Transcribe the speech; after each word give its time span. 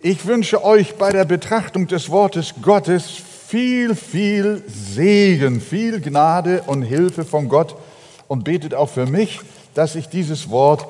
Ich 0.00 0.26
wünsche 0.26 0.62
euch 0.62 0.94
bei 0.94 1.10
der 1.10 1.24
Betrachtung 1.24 1.88
des 1.88 2.08
Wortes 2.08 2.54
Gottes 2.62 3.20
viel, 3.48 3.96
viel 3.96 4.62
Segen, 4.68 5.60
viel 5.60 6.00
Gnade 6.00 6.62
und 6.68 6.82
Hilfe 6.82 7.24
von 7.24 7.48
Gott 7.48 7.74
und 8.28 8.44
betet 8.44 8.74
auch 8.74 8.90
für 8.90 9.06
mich, 9.06 9.40
dass 9.74 9.96
ich 9.96 10.08
dieses 10.08 10.50
Wort 10.50 10.86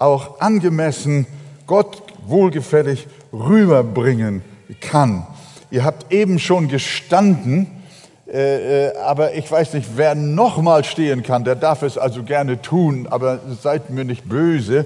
auch 0.00 0.40
angemessen, 0.40 1.28
Gott 1.68 2.02
wohlgefällig 2.26 3.06
rüberbringen 3.32 4.42
kann. 4.80 5.24
Ihr 5.70 5.84
habt 5.84 6.12
eben 6.12 6.40
schon 6.40 6.66
gestanden, 6.66 7.68
äh, 8.26 8.88
äh, 8.88 8.96
aber 8.96 9.34
ich 9.34 9.48
weiß 9.48 9.74
nicht, 9.74 9.90
wer 9.94 10.16
nochmal 10.16 10.82
stehen 10.82 11.22
kann, 11.22 11.44
der 11.44 11.54
darf 11.54 11.82
es 11.82 11.96
also 11.96 12.24
gerne 12.24 12.60
tun, 12.60 13.06
aber 13.08 13.38
seid 13.62 13.90
mir 13.90 14.04
nicht 14.04 14.28
böse, 14.28 14.78
äh, 14.78 14.84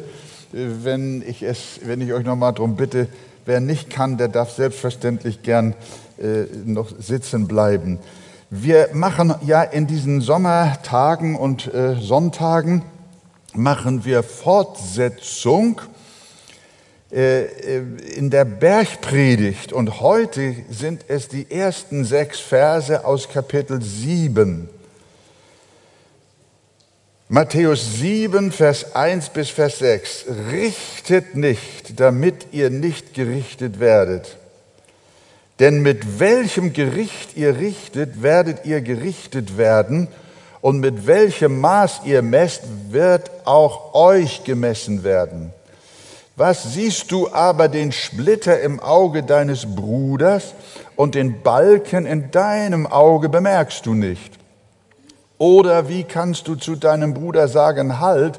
wenn 0.83 1.25
ich, 1.27 1.43
es, 1.43 1.81
wenn 1.85 2.03
ich 2.03 2.13
euch 2.13 2.27
nochmal 2.27 2.53
darum 2.53 2.77
bitte. 2.77 3.09
Wer 3.45 3.61
nicht 3.61 3.91
kann, 3.91 4.19
der 4.19 4.29
darf 4.29 4.53
selbstverständlich 4.53 5.43
gern 5.43 5.75
äh, 6.19 6.45
noch 6.65 6.91
sitzen 6.99 7.49
bleiben. 7.49 7.99
Wir 8.51 8.91
machen 8.93 9.35
ja 9.47 9.63
in 9.63 9.87
diesen 9.87 10.21
Sommertagen 10.21 11.37
und 11.37 11.73
äh, 11.73 11.97
Sonntagen, 11.97 12.83
machen 13.55 14.05
wir 14.05 14.23
Fortsetzung 14.23 15.81
äh, 17.11 17.43
äh, 17.43 17.83
in 18.17 18.31
der 18.31 18.45
Bergpredigt 18.45 19.73
und 19.73 20.01
heute 20.01 20.55
sind 20.71 21.05
es 21.09 21.29
die 21.29 21.51
ersten 21.51 22.05
sechs 22.05 22.41
Verse 22.41 23.05
aus 23.05 23.29
Kapitel 23.29 23.83
7. 23.83 24.69
Matthäus 27.35 27.95
7, 27.95 28.53
Vers 28.53 28.95
1 28.95 29.31
bis 29.31 29.49
Vers 29.49 29.79
6. 29.79 30.27
Richtet 30.51 31.35
nicht, 31.35 31.99
damit 31.99 32.49
ihr 32.53 32.69
nicht 32.69 33.15
gerichtet 33.15 33.81
werdet. 33.81 34.37
Denn 35.59 35.81
mit 35.81 36.21
welchem 36.21 36.75
Gericht 36.75 37.35
ihr 37.35 37.57
richtet, 37.57 38.23
werdet 38.23 38.67
ihr 38.67 38.83
gerichtet 38.83 39.57
werden, 39.57 40.09
und 40.61 40.81
mit 40.81 41.07
welchem 41.07 41.59
Maß 41.59 42.03
ihr 42.05 42.21
messt, 42.21 42.65
wird 42.91 43.31
auch 43.47 43.95
euch 43.95 44.45
gemessen 44.45 45.03
werden. 45.03 45.55
Was 46.37 46.75
siehst 46.75 47.11
du 47.13 47.33
aber 47.33 47.69
den 47.69 47.93
Splitter 47.93 48.61
im 48.61 48.79
Auge 48.79 49.23
deines 49.23 49.75
Bruders 49.75 50.53
und 50.97 51.15
den 51.15 51.41
Balken 51.41 52.05
in 52.05 52.31
deinem 52.31 52.87
Auge 52.87 53.31
bemerkst 53.31 53.87
du 53.87 53.95
nicht? 53.95 54.42
Oder 55.43 55.89
wie 55.89 56.05
kannst 56.05 56.47
du 56.47 56.55
zu 56.55 56.77
deinem 56.77 57.15
Bruder 57.15 57.49
sagen, 57.49 57.99
halt, 57.99 58.39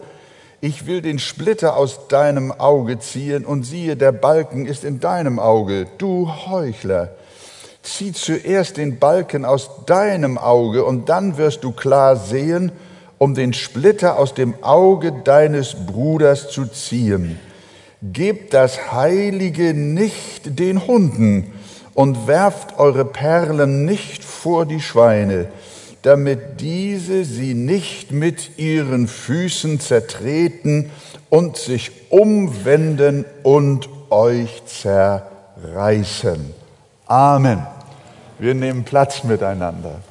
ich 0.61 0.87
will 0.87 1.01
den 1.01 1.19
Splitter 1.19 1.75
aus 1.75 2.07
deinem 2.07 2.53
Auge 2.53 2.97
ziehen 2.97 3.43
und 3.43 3.63
siehe, 3.63 3.97
der 3.97 4.13
Balken 4.13 4.65
ist 4.65 4.85
in 4.85 5.01
deinem 5.01 5.37
Auge, 5.37 5.87
du 5.97 6.31
Heuchler. 6.47 7.09
Zieh 7.81 8.13
zuerst 8.13 8.77
den 8.77 8.99
Balken 8.99 9.43
aus 9.43 9.69
deinem 9.85 10.37
Auge 10.37 10.85
und 10.85 11.09
dann 11.09 11.35
wirst 11.35 11.65
du 11.65 11.73
klar 11.73 12.15
sehen, 12.15 12.71
um 13.17 13.35
den 13.35 13.51
Splitter 13.51 14.17
aus 14.17 14.33
dem 14.33 14.53
Auge 14.63 15.11
deines 15.25 15.75
Bruders 15.85 16.51
zu 16.51 16.67
ziehen. 16.67 17.37
Gebt 18.01 18.53
das 18.53 18.93
Heilige 18.93 19.73
nicht 19.73 20.57
den 20.57 20.87
Hunden 20.87 21.51
und 21.95 22.27
werft 22.27 22.79
eure 22.79 23.03
Perlen 23.03 23.83
nicht 23.83 24.23
vor 24.23 24.65
die 24.65 24.79
Schweine, 24.79 25.49
damit 26.03 26.59
diese 26.59 27.23
sie 27.23 27.53
nicht 27.53 28.11
mit 28.11 28.59
ihren 28.59 29.07
Füßen 29.07 29.79
zertreten 29.79 30.91
und 31.29 31.57
sich 31.57 31.91
umwenden 32.09 33.25
und 33.41 33.89
euch 34.09 34.63
zerreißen. 34.65 36.53
Amen. 37.07 37.65
Wir 38.37 38.53
nehmen 38.53 38.83
Platz 38.83 39.23
miteinander. 39.23 40.01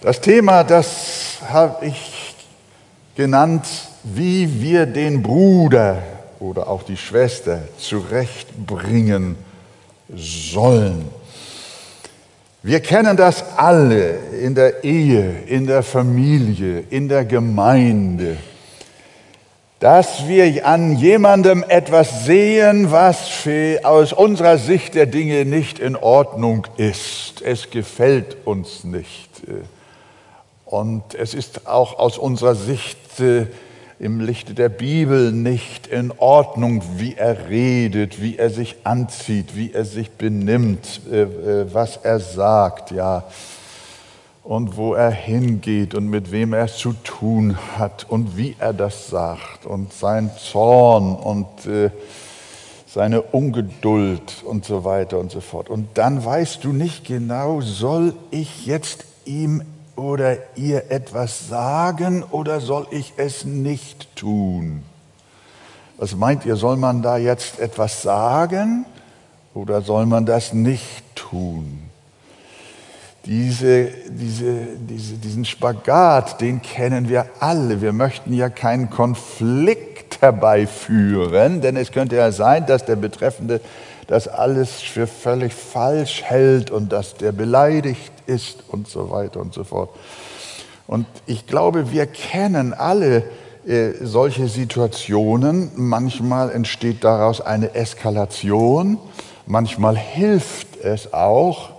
Das 0.00 0.20
Thema, 0.20 0.64
das 0.64 1.38
habe 1.48 1.86
ich 1.86 2.34
genannt, 3.14 3.66
wie 4.02 4.60
wir 4.60 4.86
den 4.86 5.22
Bruder 5.22 6.02
oder 6.40 6.68
auch 6.68 6.82
die 6.82 6.96
Schwester 6.96 7.60
zurechtbringen 7.78 9.36
sollen. 10.08 11.08
Wir 12.66 12.80
kennen 12.80 13.16
das 13.16 13.44
alle 13.56 14.18
in 14.42 14.56
der 14.56 14.82
Ehe, 14.82 15.44
in 15.46 15.68
der 15.68 15.84
Familie, 15.84 16.82
in 16.90 17.08
der 17.08 17.24
Gemeinde, 17.24 18.38
dass 19.78 20.26
wir 20.26 20.66
an 20.66 20.96
jemandem 20.96 21.64
etwas 21.68 22.24
sehen, 22.24 22.90
was 22.90 23.46
aus 23.84 24.12
unserer 24.12 24.58
Sicht 24.58 24.96
der 24.96 25.06
Dinge 25.06 25.44
nicht 25.44 25.78
in 25.78 25.94
Ordnung 25.94 26.66
ist. 26.76 27.40
Es 27.40 27.70
gefällt 27.70 28.36
uns 28.44 28.82
nicht. 28.82 29.30
Und 30.64 31.14
es 31.14 31.34
ist 31.34 31.68
auch 31.68 32.00
aus 32.00 32.18
unserer 32.18 32.56
Sicht 32.56 33.20
äh, 33.20 33.46
im 33.98 34.20
Lichte 34.20 34.54
der 34.54 34.68
Bibel 34.68 35.32
nicht 35.32 35.86
in 35.86 36.12
Ordnung, 36.18 36.82
wie 36.96 37.14
er 37.14 37.48
redet, 37.48 38.20
wie 38.20 38.36
er 38.36 38.50
sich 38.50 38.76
anzieht, 38.84 39.56
wie 39.56 39.72
er 39.72 39.84
sich 39.84 40.10
benimmt, 40.10 41.00
äh, 41.10 41.22
äh, 41.22 41.66
was 41.72 41.96
er 41.96 42.20
sagt, 42.20 42.90
ja, 42.90 43.24
und 44.42 44.76
wo 44.76 44.94
er 44.94 45.10
hingeht 45.10 45.94
und 45.94 46.08
mit 46.08 46.30
wem 46.30 46.52
er 46.52 46.68
zu 46.68 46.92
tun 46.92 47.56
hat 47.78 48.06
und 48.08 48.36
wie 48.36 48.54
er 48.58 48.72
das 48.72 49.08
sagt 49.08 49.66
und 49.66 49.92
sein 49.92 50.30
Zorn 50.38 51.16
und 51.16 51.66
äh, 51.66 51.90
seine 52.86 53.22
Ungeduld 53.22 54.44
und 54.44 54.64
so 54.64 54.84
weiter 54.84 55.18
und 55.18 55.32
so 55.32 55.40
fort. 55.40 55.68
Und 55.68 55.88
dann 55.94 56.24
weißt 56.24 56.62
du 56.62 56.72
nicht 56.72 57.04
genau, 57.04 57.60
soll 57.60 58.14
ich 58.30 58.66
jetzt 58.66 59.04
ihm 59.24 59.62
oder 59.96 60.36
ihr 60.56 60.90
etwas 60.90 61.48
sagen 61.48 62.22
oder 62.22 62.60
soll 62.60 62.86
ich 62.90 63.14
es 63.16 63.44
nicht 63.44 64.14
tun? 64.14 64.82
Was 65.98 66.14
meint 66.14 66.44
ihr, 66.44 66.56
soll 66.56 66.76
man 66.76 67.02
da 67.02 67.16
jetzt 67.16 67.58
etwas 67.58 68.02
sagen 68.02 68.84
oder 69.54 69.80
soll 69.80 70.06
man 70.06 70.26
das 70.26 70.52
nicht 70.52 71.02
tun? 71.14 71.82
Diese, 73.24 73.86
diese, 74.08 74.66
diese, 74.78 75.14
diesen 75.14 75.44
Spagat, 75.44 76.40
den 76.40 76.62
kennen 76.62 77.08
wir 77.08 77.26
alle. 77.40 77.80
Wir 77.80 77.92
möchten 77.92 78.32
ja 78.32 78.48
keinen 78.48 78.88
Konflikt 78.88 80.20
herbeiführen, 80.20 81.60
denn 81.60 81.76
es 81.76 81.90
könnte 81.90 82.14
ja 82.16 82.30
sein, 82.30 82.66
dass 82.66 82.84
der 82.84 82.94
Betreffende 82.94 83.60
das 84.06 84.28
alles 84.28 84.80
für 84.80 85.06
völlig 85.06 85.52
falsch 85.52 86.22
hält 86.22 86.70
und 86.70 86.92
dass 86.92 87.14
der 87.14 87.32
beleidigt 87.32 88.12
ist 88.26 88.64
und 88.68 88.88
so 88.88 89.10
weiter 89.10 89.40
und 89.40 89.52
so 89.54 89.64
fort. 89.64 89.90
Und 90.86 91.06
ich 91.26 91.46
glaube, 91.46 91.90
wir 91.90 92.06
kennen 92.06 92.72
alle 92.72 93.24
äh, 93.66 93.92
solche 94.00 94.46
Situationen. 94.48 95.72
Manchmal 95.74 96.52
entsteht 96.52 97.02
daraus 97.02 97.40
eine 97.40 97.74
Eskalation, 97.74 98.98
manchmal 99.46 99.96
hilft 99.96 100.76
es 100.82 101.12
auch. 101.12 101.70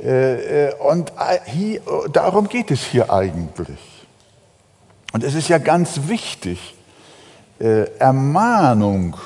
Äh, 0.00 0.68
äh 0.68 0.74
und 0.76 1.10
äh, 1.10 1.40
hier, 1.46 1.80
darum 2.12 2.48
geht 2.48 2.70
es 2.70 2.84
hier 2.84 3.12
eigentlich. 3.12 3.78
Und 5.12 5.24
es 5.24 5.34
ist 5.34 5.48
ja 5.48 5.58
ganz 5.58 6.02
wichtig, 6.06 6.76
äh, 7.58 7.90
Ermahnung 7.98 9.16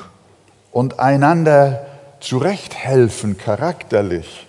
und 0.72 0.98
einander 0.98 1.84
zurechthelfen 2.24 3.36
charakterlich, 3.36 4.46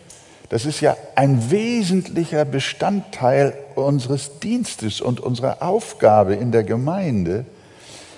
das 0.50 0.66
ist 0.66 0.80
ja 0.80 0.96
ein 1.16 1.52
wesentlicher 1.52 2.46
Bestandteil 2.46 3.53
unseres 3.75 4.40
Dienstes 4.40 5.02
und 5.02 5.19
unserer 5.19 5.62
Aufgabe 5.62 6.36
in 6.36 6.52
der 6.52 6.63
Gemeinde, 6.63 7.46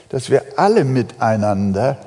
dass 0.09 0.29
wir 0.29 0.43
alle 0.57 0.83
miteinander 0.83 1.97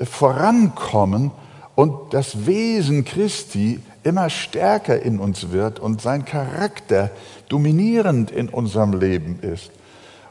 vorankommen 0.00 1.32
und 1.74 2.14
das 2.14 2.46
Wesen 2.46 3.04
Christi 3.04 3.80
immer 4.02 4.30
stärker 4.30 5.00
in 5.02 5.18
uns 5.18 5.50
wird 5.50 5.80
und 5.80 6.00
sein 6.00 6.24
Charakter 6.24 7.10
dominierend 7.48 8.30
in 8.30 8.48
unserem 8.48 8.98
Leben 8.98 9.40
ist. 9.42 9.70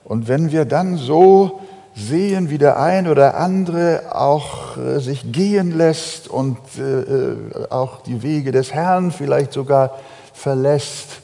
Und 0.04 0.28
wenn 0.28 0.52
wir 0.52 0.66
dann 0.66 0.98
so 0.98 1.62
sehen, 1.96 2.50
wie 2.50 2.58
der 2.58 2.80
ein 2.80 3.08
oder 3.08 3.38
andere 3.38 4.16
auch 4.16 4.63
äh, 4.78 5.00
sich 5.00 5.32
gehen 5.32 5.78
lässt 5.78 6.28
und 6.28 6.58
äh, 6.78 7.68
auch 7.70 8.02
die 8.04 8.24
Wege 8.24 8.52
des 8.52 8.74
Herrn 8.74 9.12
vielleicht 9.12 9.54
sogar 9.54 10.00
verlässt, 10.34 11.22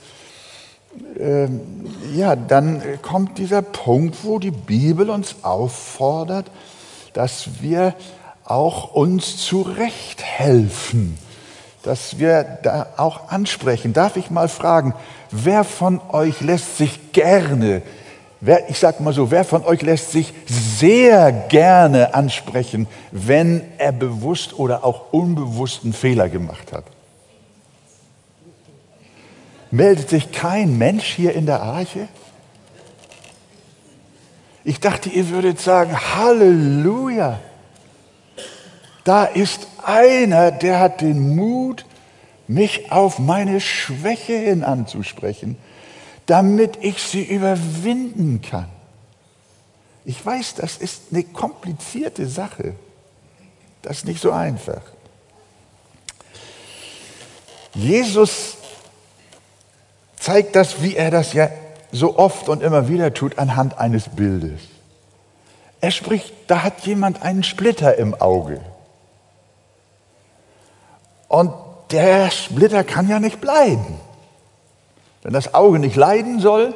ähm, 1.18 1.62
ja, 2.13 2.36
dann 2.36 2.81
kommt 3.01 3.38
dieser 3.38 3.62
Punkt, 3.62 4.18
wo 4.24 4.40
die 4.40 4.51
Bibel 4.51 5.10
uns 5.10 5.38
auffordert, 5.44 6.48
dass 7.13 7.62
wir 7.62 7.94
auch 8.44 8.94
uns 8.94 9.38
zurechthelfen, 9.38 11.18
dass 11.84 12.18
wir 12.18 12.44
da 12.44 12.88
auch 12.98 13.30
ansprechen. 13.30 13.94
Darf 13.94 14.18
ich 14.18 14.31
mal 14.31 14.48
fragen, 14.48 14.96
wer 15.31 15.63
von 15.63 16.01
euch 16.10 16.42
lässt 16.42 16.78
sich 16.78 17.12
gerne 17.12 17.81
wer, 18.41 18.69
ich 18.69 18.80
sage 18.80 19.03
mal 19.03 19.13
so, 19.13 19.31
wer 19.31 19.44
von 19.44 19.63
euch 19.63 19.81
lässt 19.81 20.12
sich 20.12 20.33
sehr 20.45 21.31
gerne 21.31 22.13
ansprechen, 22.13 22.88
wenn 23.12 23.62
er 23.77 23.91
bewusst 23.91 24.57
oder 24.57 24.83
auch 24.83 25.12
unbewussten 25.12 25.94
Fehler 25.94 26.30
gemacht 26.30 26.71
hat? 26.71 26.86
Meldet 29.71 30.09
sich 30.09 30.31
kein 30.31 30.77
Mensch 30.77 31.06
hier 31.06 31.33
in 31.33 31.45
der 31.45 31.62
Arche? 31.62 32.07
Ich 34.63 34.80
dachte, 34.80 35.09
ihr 35.09 35.30
würdet 35.30 35.59
sagen, 35.59 35.95
Halleluja. 36.15 37.39
Da 39.03 39.25
ist 39.25 39.68
einer, 39.83 40.51
der 40.51 40.80
hat 40.80 41.01
den 41.01 41.36
Mut, 41.36 41.86
mich 42.47 42.91
auf 42.91 43.19
meine 43.19 43.62
Schwäche 43.62 44.33
hin 44.33 44.63
anzusprechen, 44.63 45.56
damit 46.30 46.78
ich 46.81 47.02
sie 47.02 47.24
überwinden 47.24 48.40
kann. 48.44 48.70
Ich 50.06 50.24
weiß, 50.24 50.54
das 50.56 50.78
ist 50.78 51.06
eine 51.12 51.24
komplizierte 51.24 52.28
Sache. 52.28 52.76
Das 53.81 53.98
ist 53.98 54.06
nicht 54.06 54.22
so 54.22 54.31
einfach. 54.31 54.81
Jesus 57.74 58.58
zeigt 60.20 60.56
das, 60.56 60.84
wie 60.84 60.96
er 60.96 61.10
das 61.10 61.34
ja 61.34 61.50
so 61.92 62.20
oft 62.20 62.48
und 62.48 62.62
immer 62.62 62.88
wieder 62.88 63.12
tut, 63.12 63.40
anhand 63.40 63.80
eines 63.80 64.10
Bildes. 64.10 64.62
Er 65.82 65.90
spricht, 65.90 66.32
da 66.46 66.62
hat 66.62 66.82
jemand 66.82 67.24
einen 67.24 67.42
Splitter 67.42 67.98
im 67.98 68.14
Auge. 68.14 68.62
Und 71.28 71.52
der 71.90 72.30
Splitter 72.30 72.84
kann 72.84 73.10
ja 73.10 73.20
nicht 73.20 73.42
bleiben. 73.42 74.00
Wenn 75.21 75.33
das 75.33 75.54
Auge 75.54 75.80
nicht 75.80 75.95
leiden 75.95 76.39
soll 76.39 76.75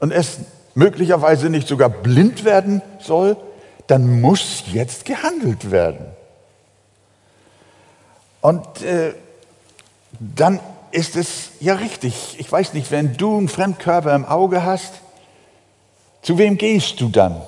und 0.00 0.10
es 0.10 0.38
möglicherweise 0.74 1.48
nicht 1.50 1.68
sogar 1.68 1.88
blind 1.88 2.44
werden 2.44 2.82
soll, 3.00 3.36
dann 3.86 4.20
muss 4.20 4.64
jetzt 4.72 5.04
gehandelt 5.04 5.70
werden. 5.70 6.06
Und 8.40 8.82
äh, 8.82 9.14
dann 10.18 10.60
ist 10.90 11.16
es 11.16 11.50
ja 11.60 11.74
richtig. 11.74 12.36
Ich 12.38 12.50
weiß 12.50 12.72
nicht, 12.72 12.90
wenn 12.90 13.16
du 13.16 13.38
einen 13.38 13.48
Fremdkörper 13.48 14.14
im 14.14 14.24
Auge 14.24 14.64
hast, 14.64 14.94
zu 16.22 16.38
wem 16.38 16.58
gehst 16.58 17.00
du 17.00 17.08
dann? 17.08 17.40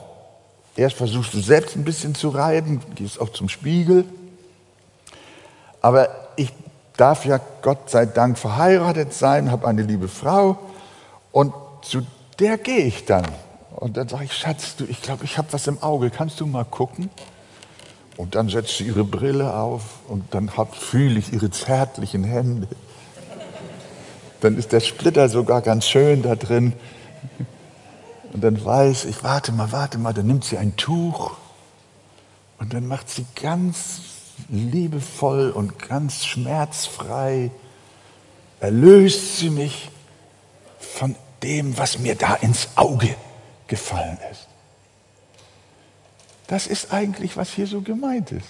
Erst 0.76 0.96
versuchst 0.96 1.34
du 1.34 1.40
selbst 1.40 1.74
ein 1.74 1.84
bisschen 1.84 2.14
zu 2.14 2.28
reiben, 2.28 2.80
gehst 2.94 3.20
auch 3.20 3.30
zum 3.30 3.48
Spiegel. 3.48 4.04
Aber 5.80 6.08
ich 6.36 6.52
darf 6.98 7.24
ja 7.24 7.40
Gott 7.62 7.88
sei 7.88 8.04
Dank 8.04 8.36
verheiratet 8.38 9.14
sein, 9.14 9.50
habe 9.50 9.66
eine 9.66 9.82
liebe 9.82 10.08
Frau 10.08 10.58
und 11.32 11.54
zu 11.80 12.02
der 12.38 12.58
gehe 12.58 12.84
ich 12.84 13.06
dann. 13.06 13.26
Und 13.74 13.96
dann 13.96 14.08
sage 14.08 14.24
ich, 14.24 14.34
Schatz, 14.34 14.76
du, 14.76 14.84
ich 14.84 15.00
glaube, 15.00 15.24
ich 15.24 15.38
habe 15.38 15.48
was 15.52 15.66
im 15.66 15.82
Auge, 15.82 16.10
kannst 16.10 16.40
du 16.40 16.46
mal 16.46 16.64
gucken? 16.64 17.08
Und 18.16 18.34
dann 18.34 18.48
setzt 18.48 18.76
sie 18.76 18.84
ihre 18.84 19.04
Brille 19.04 19.54
auf 19.54 19.82
und 20.08 20.34
dann 20.34 20.50
fühle 20.72 21.18
ich 21.18 21.32
ihre 21.32 21.50
zärtlichen 21.50 22.24
Hände 22.24 22.68
dann 24.40 24.56
ist 24.56 24.72
der 24.72 24.80
Splitter 24.80 25.28
sogar 25.28 25.62
ganz 25.62 25.86
schön 25.86 26.22
da 26.22 26.36
drin. 26.36 26.72
Und 28.32 28.44
dann 28.44 28.62
weiß 28.62 29.06
ich, 29.06 29.24
warte 29.24 29.52
mal, 29.52 29.72
warte 29.72 29.98
mal, 29.98 30.12
dann 30.12 30.26
nimmt 30.26 30.44
sie 30.44 30.58
ein 30.58 30.76
Tuch 30.76 31.32
und 32.58 32.74
dann 32.74 32.86
macht 32.86 33.08
sie 33.08 33.26
ganz 33.40 34.00
liebevoll 34.48 35.50
und 35.50 35.78
ganz 35.78 36.24
schmerzfrei, 36.24 37.50
erlöst 38.60 39.38
sie 39.38 39.50
mich 39.50 39.90
von 40.78 41.14
dem, 41.42 41.76
was 41.78 41.98
mir 41.98 42.14
da 42.14 42.34
ins 42.34 42.68
Auge 42.76 43.14
gefallen 43.66 44.18
ist. 44.30 44.48
Das 46.46 46.66
ist 46.66 46.92
eigentlich, 46.92 47.36
was 47.36 47.50
hier 47.50 47.66
so 47.66 47.82
gemeint 47.82 48.32
ist. 48.32 48.48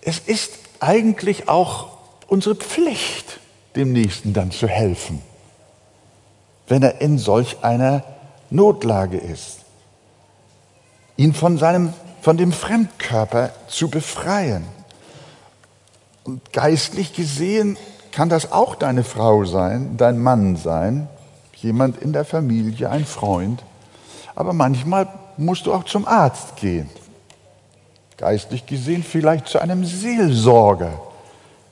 Es 0.00 0.18
ist 0.20 0.52
eigentlich 0.78 1.48
auch 1.48 1.98
unsere 2.28 2.54
Pflicht, 2.54 3.40
dem 3.76 3.92
Nächsten 3.92 4.32
dann 4.32 4.50
zu 4.50 4.66
helfen, 4.66 5.22
wenn 6.68 6.82
er 6.82 7.00
in 7.00 7.18
solch 7.18 7.62
einer 7.62 8.04
Notlage 8.50 9.18
ist. 9.18 9.59
Ihn 11.20 11.34
von, 11.34 11.58
seinem, 11.58 11.92
von 12.22 12.36
dem 12.38 12.52
Fremdkörper 12.52 13.50
zu 13.68 13.90
befreien. 13.90 14.64
Und 16.24 16.52
geistlich 16.52 17.12
gesehen 17.12 17.76
kann 18.12 18.30
das 18.30 18.52
auch 18.52 18.74
deine 18.74 19.04
Frau 19.04 19.44
sein, 19.44 19.96
dein 19.98 20.18
Mann 20.18 20.56
sein, 20.56 21.08
jemand 21.56 22.00
in 22.00 22.14
der 22.14 22.24
Familie, 22.24 22.88
ein 22.88 23.04
Freund. 23.04 23.62
Aber 24.34 24.54
manchmal 24.54 25.08
musst 25.36 25.66
du 25.66 25.74
auch 25.74 25.84
zum 25.84 26.08
Arzt 26.08 26.56
gehen 26.56 26.88
geistlich 28.20 28.66
gesehen 28.66 29.02
vielleicht 29.02 29.48
zu 29.48 29.58
einem 29.60 29.84
Seelsorger, 29.84 31.00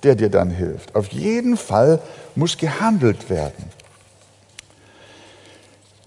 der 0.02 0.14
dir 0.14 0.30
dann 0.30 0.50
hilft. 0.50 0.96
Auf 0.96 1.08
jeden 1.08 1.58
Fall 1.58 2.00
muss 2.34 2.56
gehandelt 2.56 3.28
werden. 3.28 3.70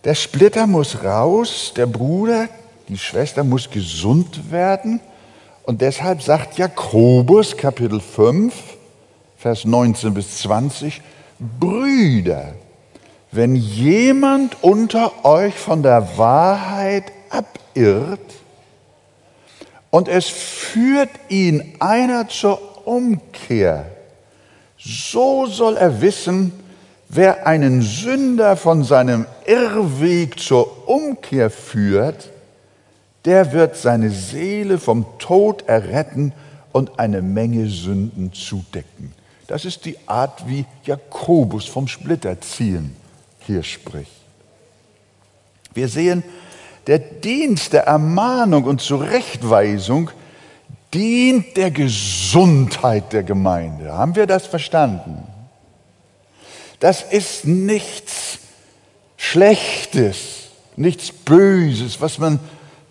Der 0.03 0.15
Splitter 0.15 0.65
muss 0.65 1.03
raus, 1.03 1.73
der 1.75 1.85
Bruder, 1.85 2.49
die 2.91 2.97
Schwester 2.97 3.45
muss 3.45 3.69
gesund 3.69 4.51
werden. 4.51 4.99
Und 5.63 5.79
deshalb 5.79 6.21
sagt 6.21 6.57
Jakobus 6.57 7.55
Kapitel 7.55 8.01
5, 8.01 8.53
Vers 9.37 9.63
19 9.63 10.13
bis 10.13 10.39
20, 10.39 11.01
Brüder, 11.39 12.53
wenn 13.31 13.55
jemand 13.55 14.61
unter 14.61 15.23
euch 15.23 15.55
von 15.55 15.81
der 15.83 16.17
Wahrheit 16.17 17.05
abirrt, 17.29 18.19
und 19.89 20.07
es 20.07 20.27
führt 20.27 21.09
ihn 21.29 21.75
einer 21.79 22.27
zur 22.27 22.85
Umkehr. 22.87 23.85
So 24.77 25.45
soll 25.45 25.77
er 25.77 26.01
wissen, 26.01 26.51
wer 27.07 27.45
einen 27.45 27.81
Sünder 27.81 28.57
von 28.57 28.83
seinem 28.83 29.25
Irrweg 29.45 30.39
zur 30.39 30.89
Umkehr 30.89 31.49
führt, 31.49 32.30
der 33.25 33.51
wird 33.51 33.75
seine 33.75 34.09
Seele 34.09 34.79
vom 34.79 35.05
Tod 35.19 35.67
erretten 35.67 36.33
und 36.71 36.99
eine 36.99 37.21
Menge 37.21 37.67
Sünden 37.67 38.33
zudecken. 38.33 39.13
Das 39.47 39.65
ist 39.65 39.85
die 39.85 39.97
Art, 40.07 40.47
wie 40.47 40.65
Jakobus 40.85 41.65
vom 41.65 41.87
Splitterziehen 41.87 42.95
hier 43.39 43.63
spricht. 43.63 44.11
Wir 45.73 45.87
sehen, 45.87 46.23
der 46.87 46.99
Dienst 46.99 47.73
der 47.73 47.83
Ermahnung 47.83 48.63
und 48.63 48.81
Zurechtweisung 48.81 50.09
dient 50.93 51.55
der 51.55 51.71
Gesundheit 51.71 53.13
der 53.13 53.23
Gemeinde. 53.23 53.93
Haben 53.93 54.15
wir 54.15 54.25
das 54.27 54.47
verstanden? 54.47 55.23
Das 56.79 57.03
ist 57.03 57.45
nichts 57.45 58.39
Schlechtes, 59.15 60.49
nichts 60.75 61.11
Böses, 61.11 62.01
was 62.01 62.17
man 62.17 62.39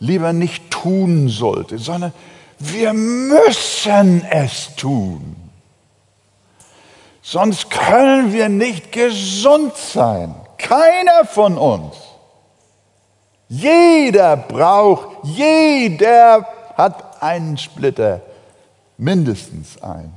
lieber 0.00 0.32
nicht 0.32 0.70
tun 0.70 1.28
sollte, 1.28 1.78
sondern 1.78 2.12
wir 2.58 2.92
müssen 2.92 4.24
es 4.30 4.74
tun. 4.76 5.36
Sonst 7.22 7.70
können 7.70 8.32
wir 8.32 8.48
nicht 8.48 8.92
gesund 8.92 9.76
sein. 9.76 10.34
Keiner 10.58 11.24
von 11.26 11.56
uns. 11.56 11.96
Jeder 13.48 14.36
braucht, 14.36 15.24
jeder 15.24 16.46
hat 16.76 17.22
einen 17.22 17.56
Splitter, 17.56 18.20
mindestens 18.96 19.80
einen. 19.82 20.14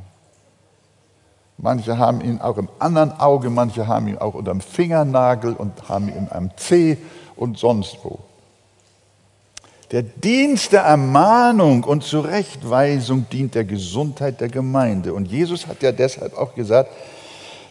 Manche 1.58 1.98
haben 1.98 2.22
ihn 2.22 2.42
auch 2.42 2.58
im 2.58 2.70
anderen 2.80 3.20
Auge, 3.20 3.50
manche 3.50 3.88
haben 3.88 4.08
ihn 4.08 4.18
auch 4.18 4.34
unter 4.34 4.52
dem 4.52 4.62
Fingernagel 4.62 5.54
und 5.54 5.88
haben 5.88 6.10
ihn 6.10 6.28
am 6.30 6.52
Zeh 6.58 6.98
und 7.36 7.58
sonst 7.58 7.98
wo. 8.04 8.20
Der 9.94 10.02
Dienst 10.02 10.72
der 10.72 10.82
Ermahnung 10.82 11.84
und 11.84 12.04
Zurechtweisung 12.04 13.28
dient 13.32 13.54
der 13.54 13.64
Gesundheit 13.64 14.42
der 14.42 14.50
Gemeinde. 14.50 15.14
Und 15.14 15.28
Jesus 15.28 15.68
hat 15.68 15.84
ja 15.84 15.92
deshalb 15.92 16.36
auch 16.36 16.56
gesagt, 16.56 16.90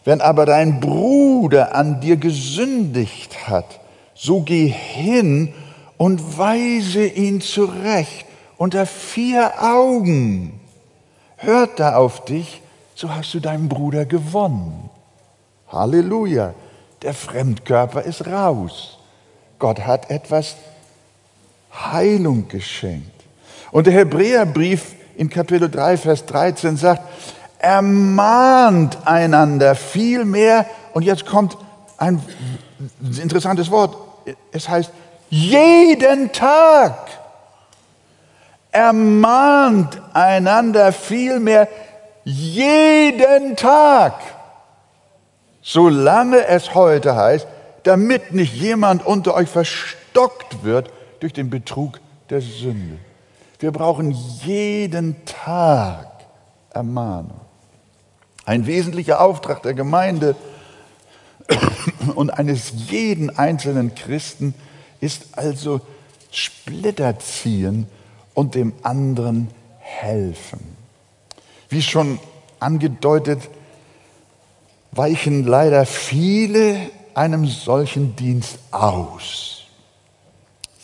wenn 0.05 0.21
aber 0.21 0.45
dein 0.45 0.79
Bruder 0.79 1.75
an 1.75 1.99
dir 1.99 2.15
gesündigt 2.15 3.49
hat, 3.49 3.81
so 4.15 4.39
geh 4.39 4.67
hin 4.67 5.53
und 5.97 6.37
weise 6.37 7.05
ihn 7.05 7.41
zurecht 7.41 8.25
unter 8.55 8.85
vier 8.85 9.61
Augen. 9.61 10.61
Hört 11.35 11.77
da 11.81 11.97
auf 11.97 12.23
dich, 12.23 12.61
so 12.95 13.13
hast 13.13 13.33
du 13.33 13.41
deinen 13.41 13.67
Bruder 13.67 14.05
gewonnen. 14.05 14.89
Halleluja, 15.67 16.53
der 17.01 17.13
Fremdkörper 17.13 18.03
ist 18.03 18.25
raus. 18.27 18.97
Gott 19.59 19.81
hat 19.81 20.09
etwas 20.09 20.55
Heilung 21.73 22.47
geschenkt. 22.47 23.09
Und 23.71 23.87
der 23.87 23.93
Hebräerbrief 23.93 24.93
in 25.15 25.29
Kapitel 25.29 25.69
3, 25.69 25.97
Vers 25.97 26.25
13 26.25 26.77
sagt, 26.77 27.01
ermahnt 27.59 28.97
einander 29.05 29.73
vielmehr 29.75 30.65
und 30.93 31.03
jetzt 31.03 31.25
kommt 31.25 31.57
ein 31.97 32.21
interessantes 33.21 33.71
Wort. 33.71 33.95
Es 34.51 34.67
heißt, 34.67 34.91
jeden 35.29 36.31
Tag 36.31 36.95
ermahnt 38.71 40.01
einander 40.13 40.91
vielmehr 40.91 41.67
jeden 42.23 43.55
Tag, 43.55 44.13
solange 45.61 46.45
es 46.47 46.73
heute 46.73 47.15
heißt, 47.15 47.47
damit 47.83 48.33
nicht 48.33 48.53
jemand 48.55 49.05
unter 49.05 49.33
euch 49.35 49.49
verstockt 49.49 50.63
wird 50.63 50.91
durch 51.23 51.31
den 51.31 51.49
Betrug 51.49 52.01
der 52.29 52.41
Sünde. 52.41 52.97
Wir 53.59 53.71
brauchen 53.71 54.11
jeden 54.11 55.15
Tag 55.23 56.09
Ermahnung. 56.71 57.39
Ein 58.43 58.67
wesentlicher 58.67 59.21
Auftrag 59.21 59.63
der 59.63 59.73
Gemeinde 59.73 60.35
und 62.15 62.29
eines 62.31 62.73
jeden 62.89 63.29
einzelnen 63.37 63.95
Christen 63.95 64.53
ist 64.99 65.37
also 65.37 65.79
Splitter 66.29 67.17
ziehen 67.19 67.87
und 68.33 68.55
dem 68.55 68.73
anderen 68.83 69.47
helfen. 69.79 70.75
Wie 71.69 71.81
schon 71.81 72.19
angedeutet, 72.59 73.49
weichen 74.91 75.45
leider 75.45 75.85
viele 75.85 76.89
einem 77.13 77.47
solchen 77.47 78.17
Dienst 78.17 78.59
aus. 78.71 79.62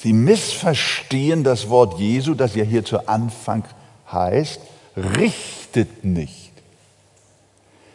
Sie 0.01 0.13
missverstehen 0.13 1.43
das 1.43 1.67
Wort 1.67 1.99
Jesu, 1.99 2.33
das 2.33 2.55
ja 2.55 2.63
hier 2.63 2.85
zu 2.85 3.09
Anfang 3.09 3.65
heißt, 4.09 4.61
richtet 4.95 6.05
nicht. 6.05 6.53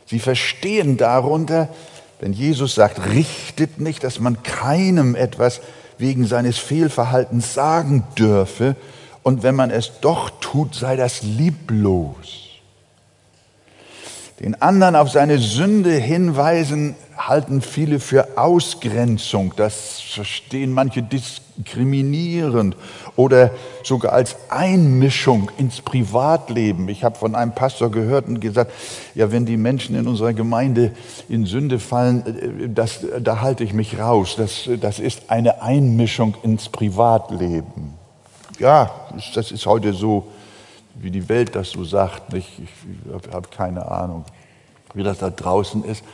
Sie 0.05 0.19
verstehen 0.19 0.99
darunter, 0.99 1.71
wenn 2.21 2.35
Jesus 2.35 2.75
sagt, 2.75 3.07
richtet 3.07 3.81
nicht, 3.81 4.05
dass 4.05 4.21
man 4.21 4.43
keinem 4.43 5.15
etwas 5.15 5.63
wegen 5.97 6.27
seines 6.27 6.59
Fehlverhaltens 6.59 7.55
sagen 7.55 8.05
dürfe, 8.19 8.77
und 9.23 9.43
wenn 9.43 9.55
man 9.55 9.71
es 9.71 9.93
doch 10.03 10.29
tut, 10.41 10.75
sei 10.75 10.97
das 10.97 11.23
lieblos. 11.23 12.51
Den 14.41 14.61
anderen 14.61 14.95
auf 14.95 15.11
seine 15.11 15.39
Sünde 15.39 15.95
hinweisen, 15.95 16.97
halten 17.29 17.61
viele 17.61 18.01
für 18.01 18.37
Ausgrenzung. 18.37 19.55
Das 19.57 20.01
verstehen 20.01 20.73
manche 20.73 21.03
diskriminierend 21.03 22.77
oder 23.17 23.51
sogar 23.83 24.13
als 24.13 24.37
Einmischung 24.51 25.51
ins 25.59 25.81
Privatleben. 25.81 26.89
Ich 26.89 27.05
habe 27.05 27.19
von 27.19 27.35
einem 27.35 27.53
Pastor 27.53 27.91
gehört 27.91 28.27
und 28.27 28.41
gesagt, 28.41 28.73
ja, 29.15 29.33
wenn 29.33 29.47
die 29.47 29.57
Menschen 29.57 29.97
in 29.97 30.07
unserer 30.07 30.33
Gemeinde 30.33 30.93
in 31.29 31.47
Sünde 31.47 31.79
fallen, 31.79 32.25
äh, 32.27 32.69
das, 32.69 33.01
da 33.21 33.41
halte 33.41 33.65
ich 33.65 33.73
mich 33.73 33.99
raus. 33.99 34.35
Das, 34.37 34.69
das 34.81 34.99
ist 34.99 35.31
eine 35.31 35.63
Einmischung 35.63 36.37
ins 36.43 36.69
Privatleben. 36.69 37.95
Ja, 38.59 38.91
das 39.35 39.51
ist 39.51 39.67
heute 39.67 39.93
so 39.93 40.29
wie 40.95 41.11
die 41.11 41.29
Welt 41.29 41.55
das 41.55 41.71
so 41.71 41.85
sagt. 41.85 42.33
Nicht? 42.33 42.49
Ich 42.59 43.33
habe 43.33 43.49
keine 43.49 43.91
Ahnung, 43.91 44.25
wie 44.95 45.03
das 45.03 45.19
da 45.19 45.31
draußen 45.31 45.85
ist. 45.85 46.05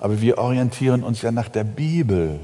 Aber 0.00 0.20
wir 0.20 0.38
orientieren 0.38 1.02
uns 1.02 1.22
ja 1.22 1.32
nach 1.32 1.48
der 1.48 1.64
Bibel. 1.64 2.40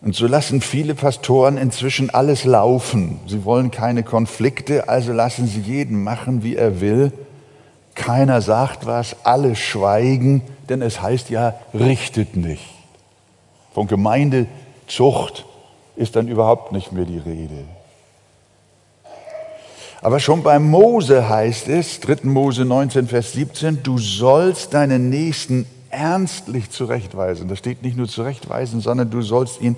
Und 0.00 0.14
so 0.14 0.26
lassen 0.26 0.60
viele 0.60 0.94
Pastoren 0.94 1.58
inzwischen 1.58 2.10
alles 2.10 2.44
laufen. 2.44 3.20
Sie 3.26 3.44
wollen 3.44 3.70
keine 3.70 4.02
Konflikte, 4.04 4.88
also 4.88 5.12
lassen 5.12 5.46
sie 5.46 5.60
jeden 5.60 6.02
machen, 6.04 6.42
wie 6.42 6.56
er 6.56 6.80
will. 6.80 7.12
Keiner 7.94 8.40
sagt 8.40 8.86
was, 8.86 9.16
alle 9.24 9.56
schweigen, 9.56 10.42
denn 10.68 10.82
es 10.82 11.02
heißt 11.02 11.30
ja, 11.30 11.54
richtet 11.74 12.36
nicht. 12.36 12.74
Von 13.74 13.88
Gemeindezucht 13.88 15.44
ist 15.96 16.14
dann 16.14 16.28
überhaupt 16.28 16.70
nicht 16.70 16.92
mehr 16.92 17.04
die 17.04 17.18
Rede. 17.18 17.64
Aber 20.00 20.20
schon 20.20 20.42
bei 20.42 20.58
Mose 20.58 21.28
heißt 21.28 21.68
es, 21.68 22.00
3. 22.00 22.18
Mose 22.24 22.64
19, 22.64 23.08
Vers 23.08 23.32
17, 23.32 23.82
du 23.82 23.98
sollst 23.98 24.74
deinen 24.74 25.10
Nächsten 25.10 25.66
ernstlich 25.90 26.70
zurechtweisen. 26.70 27.48
Das 27.48 27.58
steht 27.58 27.82
nicht 27.82 27.96
nur 27.96 28.08
zurechtweisen, 28.08 28.80
sondern 28.80 29.10
du 29.10 29.22
sollst 29.22 29.60
ihn 29.60 29.76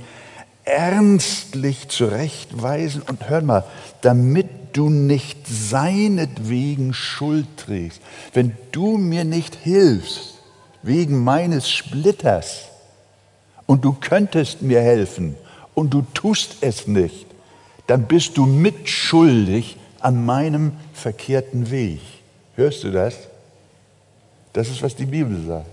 ernstlich 0.64 1.88
zurechtweisen. 1.88 3.02
Und 3.08 3.28
hör 3.30 3.40
mal, 3.42 3.64
damit 4.02 4.48
du 4.74 4.90
nicht 4.90 5.38
seinetwegen 5.46 6.92
Schuld 6.92 7.46
trägst, 7.56 8.00
wenn 8.34 8.52
du 8.72 8.98
mir 8.98 9.24
nicht 9.24 9.54
hilfst, 9.54 10.34
wegen 10.82 11.24
meines 11.24 11.70
Splitters, 11.70 12.70
und 13.70 13.84
du 13.84 13.92
könntest 13.92 14.62
mir 14.62 14.80
helfen 14.80 15.36
und 15.74 15.94
du 15.94 16.02
tust 16.12 16.56
es 16.60 16.88
nicht, 16.88 17.26
dann 17.86 18.08
bist 18.08 18.36
du 18.36 18.44
mitschuldig 18.44 19.76
an 20.00 20.24
meinem 20.24 20.72
verkehrten 20.92 21.70
Weg. 21.70 22.00
Hörst 22.56 22.84
du 22.84 22.90
das? 22.90 23.14
Das 24.52 24.68
ist, 24.68 24.82
was 24.82 24.96
die 24.96 25.06
Bibel 25.06 25.46
sagt. 25.46 25.66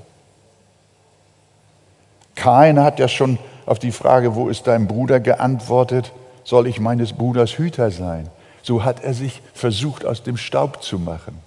Kain 2.36 2.80
hat 2.80 3.00
ja 3.00 3.08
schon 3.08 3.40
auf 3.66 3.80
die 3.80 3.92
Frage, 3.92 4.36
wo 4.36 4.50
ist 4.50 4.68
dein 4.68 4.88
Bruder, 4.88 5.20
geantwortet, 5.20 6.12
soll 6.44 6.68
ich 6.68 6.80
meines 6.80 7.14
Bruders 7.14 7.58
Hüter 7.58 7.90
sein? 7.92 8.30
So 8.62 8.84
hat 8.84 9.04
er 9.04 9.14
sich 9.14 9.42
versucht, 9.54 10.06
aus 10.06 10.24
dem 10.24 10.38
Staub 10.38 10.84
zu 10.84 11.00
machen. 11.00 11.40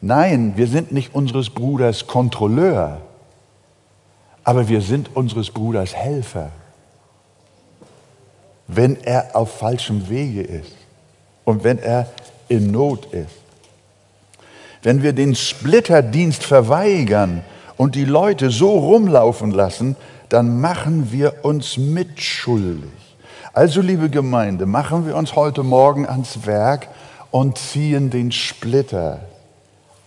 Nein, 0.00 0.52
wir 0.56 0.68
sind 0.68 0.92
nicht 0.92 1.14
unseres 1.14 1.50
Bruders 1.50 2.06
Kontrolleur, 2.06 3.00
aber 4.44 4.68
wir 4.68 4.80
sind 4.80 5.16
unseres 5.16 5.50
Bruders 5.50 5.94
Helfer, 5.94 6.50
wenn 8.68 9.02
er 9.02 9.34
auf 9.34 9.58
falschem 9.58 10.08
Wege 10.08 10.42
ist 10.42 10.83
und 11.44 11.64
wenn 11.64 11.78
er 11.78 12.08
in 12.48 12.70
Not 12.70 13.06
ist. 13.12 13.44
Wenn 14.82 15.02
wir 15.02 15.12
den 15.12 15.34
Splitterdienst 15.34 16.44
verweigern 16.44 17.42
und 17.76 17.94
die 17.94 18.04
Leute 18.04 18.50
so 18.50 18.78
rumlaufen 18.78 19.50
lassen, 19.50 19.96
dann 20.28 20.60
machen 20.60 21.10
wir 21.10 21.44
uns 21.44 21.78
mitschuldig. 21.78 22.90
Also, 23.52 23.80
liebe 23.80 24.10
Gemeinde, 24.10 24.66
machen 24.66 25.06
wir 25.06 25.16
uns 25.16 25.36
heute 25.36 25.62
Morgen 25.62 26.06
ans 26.06 26.44
Werk 26.44 26.88
und 27.30 27.56
ziehen 27.56 28.10
den 28.10 28.32
Splitter. 28.32 29.20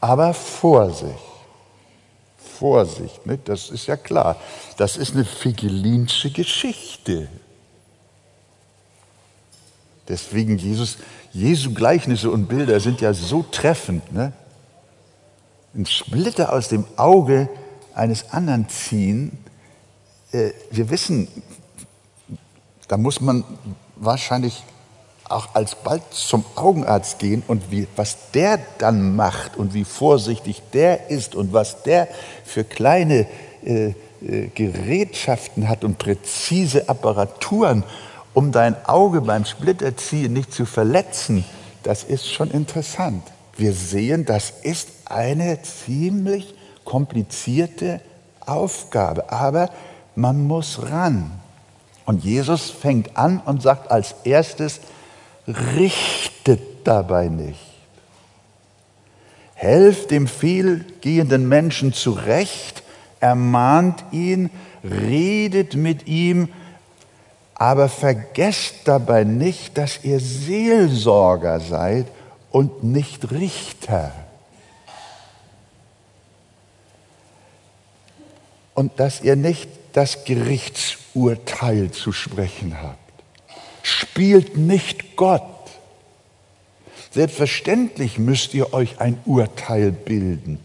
Aber 0.02 0.34
Vorsicht. 0.34 1.16
Vorsicht, 2.38 3.26
ne? 3.26 3.40
das 3.44 3.70
ist 3.70 3.88
ja 3.88 3.96
klar. 3.96 4.36
Das 4.78 4.98
ist 4.98 5.14
eine 5.14 5.26
figelinsche 5.26 6.32
Geschichte. 6.32 7.30
Deswegen 10.08 10.58
Jesus, 10.58 10.98
Jesu 11.34 11.74
Gleichnisse 11.74 12.32
und 12.32 12.48
Bilder 12.48 12.80
sind 12.80 13.02
ja 13.02 13.14
so 13.14 13.44
treffend. 13.44 14.12
Ne? 14.12 14.34
Ein 15.76 15.86
Splitter 15.86 16.54
aus 16.54 16.70
dem 16.70 16.86
Auge 16.96 17.50
eines 17.94 18.32
anderen 18.32 18.70
ziehen. 18.70 19.38
Äh, 20.32 20.52
wir 20.72 20.90
wissen, 20.90 21.28
da 22.88 22.98
muss 22.98 23.22
man 23.22 23.44
wahrscheinlich 23.96 24.64
auch 25.30 25.56
alsbald 25.56 26.04
zum 26.12 26.46
Augenarzt 26.56 27.20
gehen 27.20 27.44
und 27.48 27.70
wie, 27.70 27.88
was 27.96 28.32
der 28.32 28.60
dann 28.78 29.16
macht 29.16 29.58
und 29.58 29.74
wie 29.74 29.84
vorsichtig 29.84 30.62
der 30.74 31.10
ist 31.10 31.36
und 31.36 31.52
was 31.52 31.84
der 31.84 32.08
für 32.46 32.64
kleine 32.64 33.28
äh, 33.66 33.94
äh, 34.22 34.48
Gerätschaften 34.56 35.68
hat 35.68 35.84
und 35.84 35.98
präzise 35.98 36.88
Apparaturen 36.90 37.84
um 38.38 38.52
dein 38.52 38.76
Auge 38.86 39.22
beim 39.22 39.46
Splitterziehen 39.46 40.32
nicht 40.32 40.54
zu 40.54 40.68
verletzen, 40.68 41.44
das 41.82 42.04
ist 42.04 42.32
schon 42.32 42.52
interessant. 42.52 43.24
Wir 43.58 43.74
sehen, 43.74 44.26
das 44.26 44.54
ist 44.62 44.90
eine 45.06 45.60
ziemlich 45.64 46.54
komplizierte 46.86 48.00
Aufgabe, 48.42 49.32
aber 49.32 49.72
man 50.14 50.46
muss 50.46 50.84
ran. 50.84 51.32
Und 52.06 52.24
Jesus 52.24 52.70
fängt 52.70 53.18
an 53.18 53.40
und 53.44 53.64
sagt 53.64 53.90
als 53.90 54.14
erstes, 54.24 54.82
richtet 55.48 56.62
dabei 56.84 57.30
nicht. 57.30 57.74
Helft 59.56 60.12
dem 60.12 60.28
fehlgehenden 60.28 61.50
Menschen 61.50 61.92
zurecht, 61.92 62.84
ermahnt 63.20 64.04
ihn, 64.12 64.52
redet 64.84 65.74
mit 65.74 66.06
ihm, 66.08 66.50
aber 67.60 67.90
vergesst 67.90 68.76
dabei 68.86 69.24
nicht, 69.24 69.78
dass 69.80 70.04
ihr 70.04 70.20
Seelsorger 70.20 71.60
seid 71.60 72.06
und 72.52 72.84
nicht 72.84 73.32
Richter. 73.32 74.14
Und 78.76 79.00
dass 79.00 79.22
ihr 79.22 79.36
nicht 79.36 79.70
das 79.94 80.24
Gerichtsurteil 80.24 81.90
zu 81.90 82.12
sprechen 82.12 82.80
habt. 82.80 82.98
Spielt 83.82 84.56
nicht 84.56 85.16
Gott. 85.16 85.42
Selbstverständlich 87.10 88.20
müsst 88.20 88.54
ihr 88.54 88.72
euch 88.72 89.00
ein 89.00 89.20
Urteil 89.26 89.92
bilden. 89.92 90.60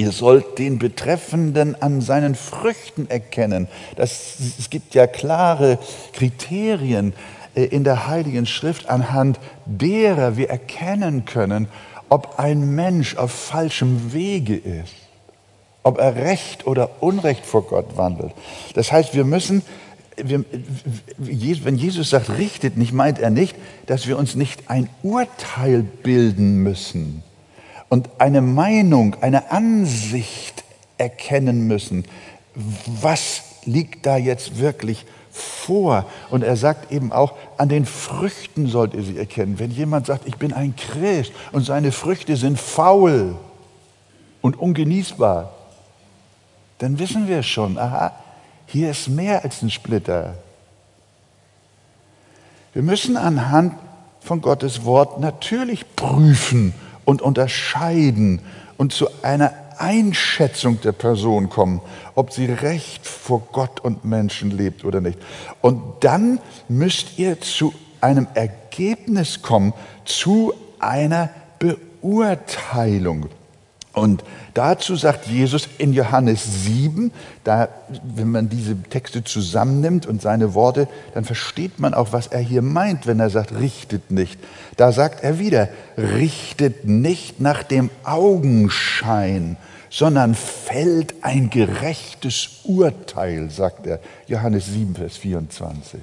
Ihr 0.00 0.12
sollt 0.12 0.58
den 0.58 0.78
Betreffenden 0.78 1.74
an 1.82 2.00
seinen 2.00 2.34
Früchten 2.34 3.10
erkennen. 3.10 3.68
Das, 3.96 4.36
es 4.58 4.70
gibt 4.70 4.94
ja 4.94 5.06
klare 5.06 5.78
Kriterien 6.14 7.12
äh, 7.54 7.64
in 7.64 7.84
der 7.84 8.06
Heiligen 8.06 8.46
Schrift, 8.46 8.88
anhand 8.88 9.38
derer 9.66 10.38
wir 10.38 10.48
erkennen 10.48 11.26
können, 11.26 11.68
ob 12.08 12.38
ein 12.38 12.74
Mensch 12.74 13.16
auf 13.16 13.30
falschem 13.30 14.14
Wege 14.14 14.56
ist, 14.56 14.94
ob 15.82 15.98
er 15.98 16.16
Recht 16.16 16.66
oder 16.66 17.02
Unrecht 17.02 17.44
vor 17.44 17.66
Gott 17.66 17.98
wandelt. 17.98 18.32
Das 18.72 18.90
heißt, 18.92 19.12
wir 19.12 19.24
müssen, 19.24 19.60
wenn 20.16 21.76
Jesus 21.76 22.08
sagt, 22.08 22.30
richtet 22.38 22.78
nicht, 22.78 22.94
meint 22.94 23.18
er 23.18 23.28
nicht, 23.28 23.54
dass 23.84 24.06
wir 24.06 24.16
uns 24.16 24.34
nicht 24.34 24.70
ein 24.70 24.88
Urteil 25.02 25.82
bilden 25.82 26.62
müssen 26.62 27.22
und 27.90 28.08
eine 28.18 28.40
Meinung, 28.40 29.16
eine 29.20 29.50
Ansicht 29.50 30.64
erkennen 30.96 31.66
müssen. 31.66 32.06
Was 32.54 33.42
liegt 33.64 34.06
da 34.06 34.16
jetzt 34.16 34.58
wirklich 34.58 35.04
vor? 35.32 36.06
Und 36.30 36.42
er 36.42 36.56
sagt 36.56 36.92
eben 36.92 37.12
auch, 37.12 37.34
an 37.58 37.68
den 37.68 37.84
Früchten 37.84 38.68
sollt 38.68 38.94
ihr 38.94 39.02
sie 39.02 39.18
erkennen. 39.18 39.58
Wenn 39.58 39.72
jemand 39.72 40.06
sagt, 40.06 40.26
ich 40.26 40.36
bin 40.36 40.52
ein 40.52 40.74
Christ 40.76 41.32
und 41.52 41.66
seine 41.66 41.90
Früchte 41.90 42.36
sind 42.36 42.58
faul 42.58 43.36
und 44.40 44.58
ungenießbar, 44.58 45.52
dann 46.78 46.98
wissen 46.98 47.28
wir 47.28 47.42
schon, 47.42 47.76
aha, 47.76 48.12
hier 48.66 48.92
ist 48.92 49.08
mehr 49.08 49.42
als 49.42 49.62
ein 49.62 49.70
Splitter. 49.70 50.36
Wir 52.72 52.82
müssen 52.82 53.16
anhand 53.16 53.74
von 54.20 54.40
Gottes 54.40 54.84
Wort 54.84 55.18
natürlich 55.18 55.96
prüfen 55.96 56.72
und 57.04 57.22
unterscheiden 57.22 58.40
und 58.76 58.92
zu 58.92 59.08
einer 59.22 59.52
Einschätzung 59.78 60.80
der 60.82 60.92
Person 60.92 61.48
kommen, 61.48 61.80
ob 62.14 62.32
sie 62.32 62.46
recht 62.46 63.06
vor 63.06 63.42
Gott 63.52 63.80
und 63.80 64.04
Menschen 64.04 64.50
lebt 64.50 64.84
oder 64.84 65.00
nicht. 65.00 65.18
Und 65.62 65.82
dann 66.00 66.38
müsst 66.68 67.18
ihr 67.18 67.40
zu 67.40 67.72
einem 68.00 68.26
Ergebnis 68.34 69.42
kommen, 69.42 69.72
zu 70.04 70.52
einer 70.78 71.30
Beurteilung. 71.58 73.28
Und 73.92 74.22
dazu 74.54 74.96
sagt 74.96 75.26
Jesus 75.26 75.68
in 75.78 75.92
Johannes 75.92 76.64
7, 76.64 77.12
da, 77.44 77.68
wenn 78.02 78.30
man 78.30 78.48
diese 78.48 78.80
Texte 78.82 79.24
zusammennimmt 79.24 80.06
und 80.06 80.22
seine 80.22 80.54
Worte, 80.54 80.88
dann 81.14 81.24
versteht 81.24 81.78
man 81.78 81.94
auch, 81.94 82.12
was 82.12 82.26
er 82.26 82.40
hier 82.40 82.62
meint, 82.62 83.06
wenn 83.06 83.20
er 83.20 83.30
sagt, 83.30 83.52
richtet 83.52 84.10
nicht. 84.10 84.38
Da 84.76 84.92
sagt 84.92 85.22
er 85.22 85.38
wieder, 85.38 85.68
richtet 85.96 86.84
nicht 86.84 87.40
nach 87.40 87.62
dem 87.62 87.90
Augenschein, 88.04 89.56
sondern 89.90 90.34
fällt 90.34 91.14
ein 91.22 91.50
gerechtes 91.50 92.60
Urteil, 92.64 93.50
sagt 93.50 93.86
er. 93.86 94.00
Johannes 94.26 94.66
7, 94.66 94.94
Vers 94.94 95.16
24. 95.16 96.00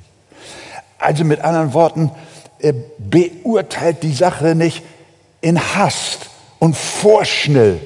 Also 1.00 1.24
mit 1.24 1.42
anderen 1.42 1.74
Worten, 1.74 2.12
er 2.60 2.74
beurteilt 2.98 4.04
die 4.04 4.14
Sache 4.14 4.56
nicht 4.56 4.84
in 5.42 5.60
Hast 5.60 6.30
und 6.60 6.76
vorschnell 6.76 7.80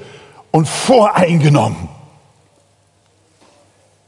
und 0.51 0.67
voreingenommen, 0.67 1.89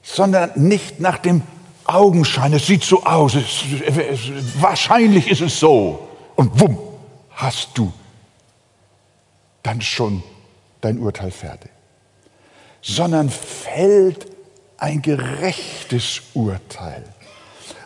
sondern 0.01 0.51
nicht 0.55 1.00
nach 1.00 1.17
dem 1.17 1.41
Augenschein. 1.85 2.53
Es 2.53 2.67
sieht 2.67 2.83
so 2.83 3.03
aus, 3.03 3.35
es, 3.35 3.63
es, 3.85 4.62
wahrscheinlich 4.62 5.29
ist 5.29 5.41
es 5.41 5.59
so. 5.59 6.07
Und 6.35 6.59
wumm, 6.59 6.77
hast 7.31 7.69
du 7.75 7.91
dann 9.63 9.81
schon 9.81 10.23
dein 10.81 11.00
Urteil 11.00 11.31
fertig 11.31 11.73
sondern 12.83 13.29
fällt 13.29 14.27
ein 14.77 15.01
gerechtes 15.01 16.21
Urteil. 16.33 17.03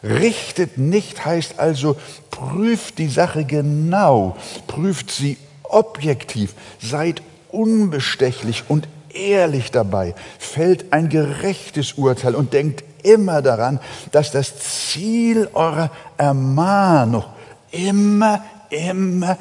Richtet 0.03 0.77
nicht 0.77 1.23
heißt 1.23 1.59
also, 1.59 1.95
prüft 2.31 2.97
die 2.97 3.07
Sache 3.07 3.45
genau, 3.45 4.35
prüft 4.65 5.11
sie 5.11 5.37
objektiv, 5.63 6.53
seid 6.81 7.21
unbestechlich 7.51 8.65
und 8.67 8.87
ehrlich 9.13 9.71
dabei, 9.71 10.15
fällt 10.39 10.93
ein 10.93 11.09
gerechtes 11.09 11.93
Urteil 11.93 12.35
und 12.35 12.53
denkt 12.53 12.83
immer 13.03 13.41
daran, 13.41 13.79
dass 14.11 14.31
das 14.31 14.59
Ziel 14.59 15.49
eurer 15.53 15.91
Ermahnung 16.17 17.23
immer, 17.71 18.43
immer 18.69 19.37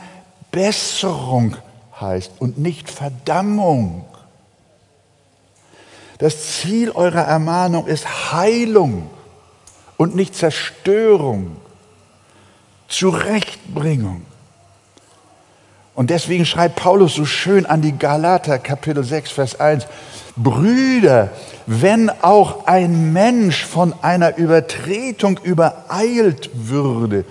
Besserung 0.51 1.57
heißt 2.01 2.33
und 2.38 2.59
nicht 2.59 2.90
Verdammung. 2.90 4.05
Das 6.19 6.61
Ziel 6.61 6.90
eurer 6.90 7.23
Ermahnung 7.23 7.87
ist 7.87 8.33
Heilung 8.33 9.11
und 9.97 10.14
nicht 10.14 10.35
Zerstörung, 10.35 11.57
Zurechtbringung. 12.88 14.23
Und 15.96 16.11
deswegen 16.11 16.44
schreibt 16.44 16.76
Paulus 16.76 17.14
so 17.14 17.24
schön 17.24 17.64
an 17.64 17.80
die 17.80 17.96
Galater, 17.98 18.59
Kapitel 18.59 19.02
6, 19.02 19.30
Vers 19.32 19.59
1, 19.59 19.87
Brüder, 20.37 21.30
wenn 21.66 22.11
auch 22.11 22.66
ein 22.66 23.14
Mensch 23.14 23.64
von 23.64 23.94
einer 24.02 24.37
Übertretung 24.37 25.40
übereilt 25.42 26.50
würde, 26.52 27.24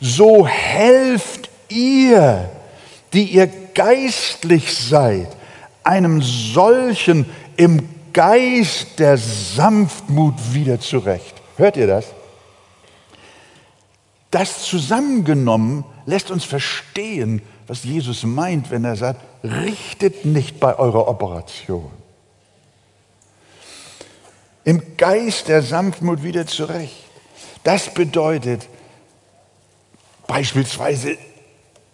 so 0.00 0.46
helft 0.46 1.50
ihr, 1.68 2.48
die 3.12 3.24
ihr 3.24 3.46
geistlich 3.74 4.74
seid, 4.74 5.28
einem 5.84 6.22
solchen 6.22 7.26
im 7.58 7.90
Geist 8.14 8.98
der 8.98 9.18
Sanftmut 9.18 10.34
wieder 10.54 10.80
zurecht. 10.80 11.34
Hört 11.58 11.76
ihr 11.76 11.86
das? 11.86 12.06
Das 14.30 14.64
zusammengenommen 14.64 15.84
lässt 16.06 16.30
uns 16.30 16.44
verstehen, 16.44 17.42
was 17.68 17.84
Jesus 17.84 18.24
meint, 18.24 18.70
wenn 18.70 18.84
er 18.84 18.96
sagt, 18.96 19.20
richtet 19.44 20.24
nicht 20.24 20.58
bei 20.58 20.76
eurer 20.76 21.06
Operation. 21.06 21.90
Im 24.64 24.96
Geist 24.96 25.48
der 25.48 25.62
Sanftmut 25.62 26.22
wieder 26.22 26.46
zurecht. 26.46 27.04
Das 27.62 27.94
bedeutet 27.94 28.68
beispielsweise 30.26 31.16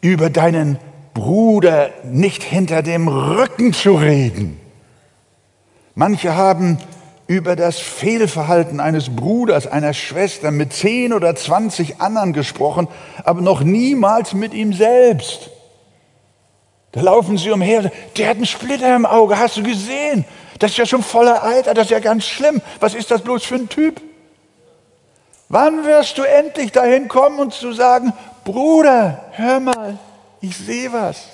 über 0.01 0.31
deinen 0.31 0.79
Bruder 1.13 1.91
nicht 2.05 2.43
hinter 2.43 2.83
dem 2.83 3.09
Rücken 3.09 3.73
zu 3.73 3.95
reden 3.95 4.61
Manche 5.95 6.35
haben 6.35 6.79
über 7.29 7.55
das 7.55 7.79
Fehlverhalten 7.79 8.81
eines 8.81 9.15
Bruders, 9.15 9.67
einer 9.67 9.95
Schwester 9.95 10.51
mit 10.51 10.73
zehn 10.73 11.13
oder 11.13 11.37
zwanzig 11.37 12.01
anderen 12.01 12.33
gesprochen, 12.33 12.89
aber 13.25 13.41
noch 13.41 13.63
niemals 13.63 14.35
mit 14.35 14.55
ihm 14.55 14.73
selbst. 14.73 15.51
Da 16.94 17.02
laufen 17.02 17.37
sie 17.37 17.50
umher, 17.50 17.90
der 18.16 18.28
hat 18.28 18.37
einen 18.37 18.46
Splitter 18.46 18.94
im 18.96 19.04
Auge, 19.04 19.38
hast 19.38 19.57
du 19.57 19.62
gesehen? 19.62 20.24
Das 20.59 20.70
ist 20.70 20.76
ja 20.78 20.87
schon 20.87 21.02
voller 21.02 21.42
Alter, 21.42 21.74
das 21.74 21.87
ist 21.87 21.90
ja 21.90 21.98
ganz 21.98 22.24
schlimm. 22.24 22.62
Was 22.80 22.94
ist 22.94 23.11
das 23.11 23.22
bloß 23.22 23.44
für 23.44 23.57
ein 23.57 23.68
Typ? 23.68 24.00
Wann 25.48 25.85
wirst 25.85 26.16
du 26.18 26.22
endlich 26.22 26.72
dahin 26.72 27.09
kommen 27.09 27.38
und 27.38 27.52
zu 27.52 27.72
sagen, 27.72 28.12
Bruder, 28.44 29.24
hör 29.33 29.61
mal, 29.61 29.98
ich 30.40 30.57
sehe 30.57 30.92
was. 30.92 31.28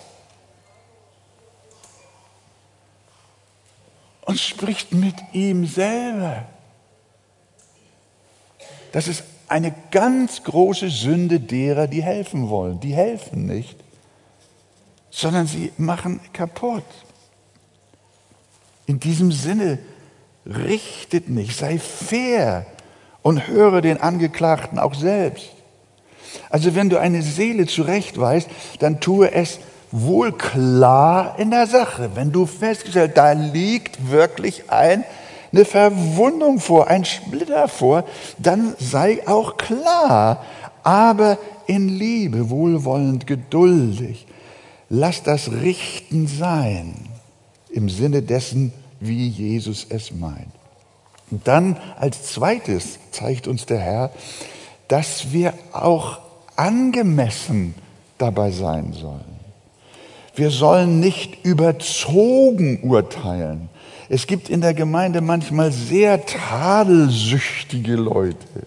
und 4.30 4.38
spricht 4.38 4.94
mit 4.94 5.16
ihm 5.32 5.66
selber. 5.66 6.44
Das 8.92 9.08
ist 9.08 9.24
eine 9.48 9.74
ganz 9.90 10.44
große 10.44 10.88
Sünde 10.88 11.40
derer, 11.40 11.88
die 11.88 12.02
helfen 12.02 12.48
wollen. 12.48 12.78
Die 12.78 12.94
helfen 12.94 13.46
nicht, 13.46 13.76
sondern 15.10 15.46
sie 15.46 15.72
machen 15.76 16.20
kaputt. 16.32 16.84
In 18.86 19.00
diesem 19.00 19.32
Sinne, 19.32 19.78
richtet 20.46 21.28
nicht, 21.28 21.56
sei 21.56 21.78
fair 21.78 22.66
und 23.22 23.48
höre 23.48 23.82
den 23.82 24.00
Angeklagten 24.00 24.78
auch 24.78 24.94
selbst. 24.94 25.50
Also 26.48 26.74
wenn 26.74 26.90
du 26.90 26.98
eine 26.98 27.22
Seele 27.22 27.66
zurechtweist, 27.66 28.48
dann 28.78 29.00
tue 29.00 29.32
es 29.32 29.58
wohl 29.90 30.32
klar 30.32 31.38
in 31.38 31.50
der 31.50 31.66
Sache. 31.66 32.10
Wenn 32.14 32.32
du 32.32 32.46
festgestellt, 32.46 33.16
da 33.16 33.32
liegt 33.32 34.10
wirklich 34.10 34.70
ein, 34.70 35.04
eine 35.52 35.64
Verwundung 35.64 36.60
vor, 36.60 36.88
ein 36.88 37.04
Splitter 37.04 37.68
vor, 37.68 38.04
dann 38.38 38.74
sei 38.78 39.26
auch 39.26 39.56
klar, 39.56 40.44
aber 40.82 41.38
in 41.66 41.88
Liebe, 41.88 42.50
wohlwollend, 42.50 43.26
geduldig. 43.26 44.26
Lass 44.92 45.22
das 45.22 45.52
Richten 45.52 46.26
sein, 46.26 46.96
im 47.70 47.88
Sinne 47.88 48.22
dessen, 48.22 48.72
wie 48.98 49.28
Jesus 49.28 49.86
es 49.88 50.10
meint. 50.10 50.50
Und 51.30 51.46
dann 51.46 51.76
als 51.96 52.24
zweites 52.24 52.98
zeigt 53.12 53.46
uns 53.46 53.66
der 53.66 53.78
Herr, 53.78 54.10
dass 54.88 55.32
wir 55.32 55.54
auch 55.70 56.18
angemessen 56.56 57.76
dabei 58.18 58.50
sein 58.50 58.92
sollen. 58.92 59.38
Wir 60.34 60.50
sollen 60.50 60.98
nicht 60.98 61.44
überzogen 61.44 62.82
urteilen. 62.82 63.68
Es 64.08 64.26
gibt 64.26 64.48
in 64.48 64.60
der 64.60 64.74
Gemeinde 64.74 65.20
manchmal 65.20 65.70
sehr 65.70 66.26
tadelsüchtige 66.26 67.94
Leute. 67.94 68.66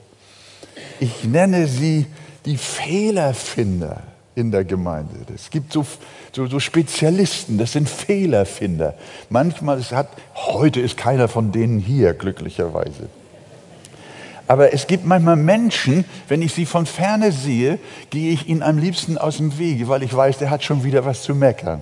Ich 1.02 1.26
nenne 1.26 1.68
sie 1.68 2.06
die 2.46 2.56
Fehlerfinder 2.56 4.04
in 4.36 4.52
der 4.52 4.63
Gemeinde. 4.63 5.13
Es 5.34 5.50
gibt 5.50 5.72
so, 5.74 5.86
so, 6.32 6.48
so, 6.48 6.60
Spezialisten, 6.60 7.58
das 7.58 7.74
sind 7.74 7.89
Fehlerfinder. 7.89 8.96
Manchmal 9.30 9.80
es 9.80 9.91
hat, 9.91 10.10
heute 10.36 10.80
ist 10.80 10.98
keiner 10.98 11.28
von 11.28 11.52
denen 11.52 11.80
hier, 11.80 12.13
glücklicherweise. 12.13 13.10
Aber 14.48 14.74
es 14.74 14.88
gibt 14.88 15.06
manchmal 15.06 15.38
Menschen, 15.38 16.06
wenn 16.28 16.41
ich 16.41 16.54
sie 16.54 16.65
von 16.65 16.86
ferne 16.86 17.32
sehe, 17.32 17.80
gehe 18.10 18.34
ich 18.34 18.48
ihnen 18.48 18.62
am 18.62 18.78
liebsten 18.78 19.17
aus 19.17 19.38
dem 19.38 19.58
Wege, 19.58 19.88
weil 19.88 20.04
ich 20.04 20.13
weiß, 20.13 20.38
der 20.39 20.50
hat 20.50 20.63
schon 20.63 20.84
wieder 20.84 21.06
was 21.06 21.24
zu 21.24 21.34
meckern. 21.34 21.82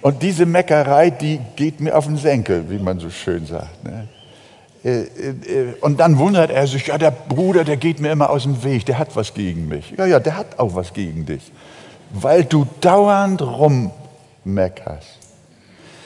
Und 0.00 0.22
diese 0.22 0.46
Meckerei, 0.46 1.10
die 1.10 1.40
geht 1.56 1.80
mir 1.80 1.96
auf 1.96 2.06
den 2.06 2.16
Senkel, 2.16 2.70
wie 2.70 2.78
man 2.78 3.00
so 3.00 3.10
schön 3.10 3.46
sagt. 3.46 3.84
Ne? 3.84 4.08
Äh, 4.88 5.00
äh, 5.00 5.74
und 5.80 6.00
dann 6.00 6.18
wundert 6.18 6.50
er 6.50 6.66
sich, 6.66 6.86
ja, 6.86 6.98
der 6.98 7.10
Bruder, 7.10 7.64
der 7.64 7.76
geht 7.76 8.00
mir 8.00 8.10
immer 8.10 8.30
aus 8.30 8.44
dem 8.44 8.62
Weg, 8.64 8.86
der 8.86 8.98
hat 8.98 9.14
was 9.16 9.34
gegen 9.34 9.68
mich. 9.68 9.94
Ja, 9.96 10.06
ja, 10.06 10.20
der 10.20 10.36
hat 10.36 10.58
auch 10.58 10.74
was 10.74 10.92
gegen 10.92 11.26
dich, 11.26 11.52
weil 12.10 12.44
du 12.44 12.66
dauernd 12.80 13.42
rummeckerst. 13.42 15.18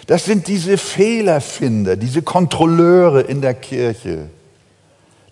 Das 0.07 0.25
sind 0.25 0.49
diese 0.49 0.79
Fehlerfinder, 0.79 1.97
diese 1.97 2.23
Kontrolleure 2.23 3.21
in 3.21 3.40
der 3.40 3.55
Kirche. 3.55 4.29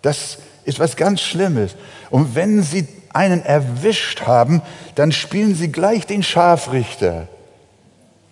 Das 0.00 0.38
ist 0.64 0.78
was 0.78 0.96
ganz 0.96 1.20
Schlimmes. 1.20 1.74
Und 2.10 2.34
wenn 2.36 2.62
sie 2.62 2.86
einen 3.12 3.42
erwischt 3.42 4.22
haben, 4.22 4.62
dann 4.94 5.10
spielen 5.10 5.56
sie 5.56 5.72
gleich 5.72 6.06
den 6.06 6.22
Scharfrichter. 6.22 7.26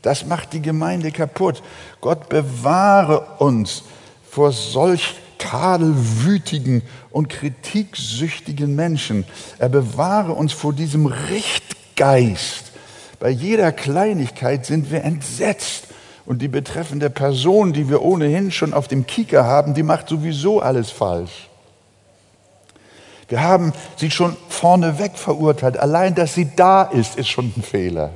Das 0.03 0.25
macht 0.25 0.53
die 0.53 0.63
Gemeinde 0.63 1.11
kaputt. 1.11 1.61
Gott 2.01 2.29
bewahre 2.29 3.21
uns 3.39 3.83
vor 4.31 4.53
solch 4.53 5.15
tadelwütigen 5.39 6.83
und 7.11 7.29
kritiksüchtigen 7.29 8.75
Menschen. 8.75 9.25
Er 9.59 9.69
bewahre 9.69 10.33
uns 10.33 10.53
vor 10.53 10.73
diesem 10.73 11.07
Richtgeist. 11.07 12.73
Bei 13.21 13.31
jeder 13.31 13.73
Kleinigkeit 13.73 14.67
sind 14.67 14.91
wir 14.91 15.05
entsetzt. 15.05 15.85
Und 16.27 16.43
die 16.43 16.49
betreffende 16.49 17.09
Person, 17.09 17.73
die 17.73 17.89
wir 17.89 18.03
ohnehin 18.03 18.51
schon 18.51 18.75
auf 18.75 18.87
dem 18.87 19.07
Kieker 19.07 19.45
haben, 19.45 19.73
die 19.73 19.83
macht 19.83 20.11
sowieso 20.11 20.61
alles 20.61 20.91
falsch. 20.91 21.49
Wir 23.29 23.43
haben 23.43 23.73
sie 23.97 24.11
schon 24.11 24.37
vorneweg 24.49 25.17
verurteilt. 25.17 25.79
Allein, 25.79 26.15
dass 26.15 26.35
sie 26.35 26.51
da 26.55 26.83
ist, 26.83 27.17
ist 27.17 27.29
schon 27.29 27.53
ein 27.57 27.63
Fehler. 27.63 28.11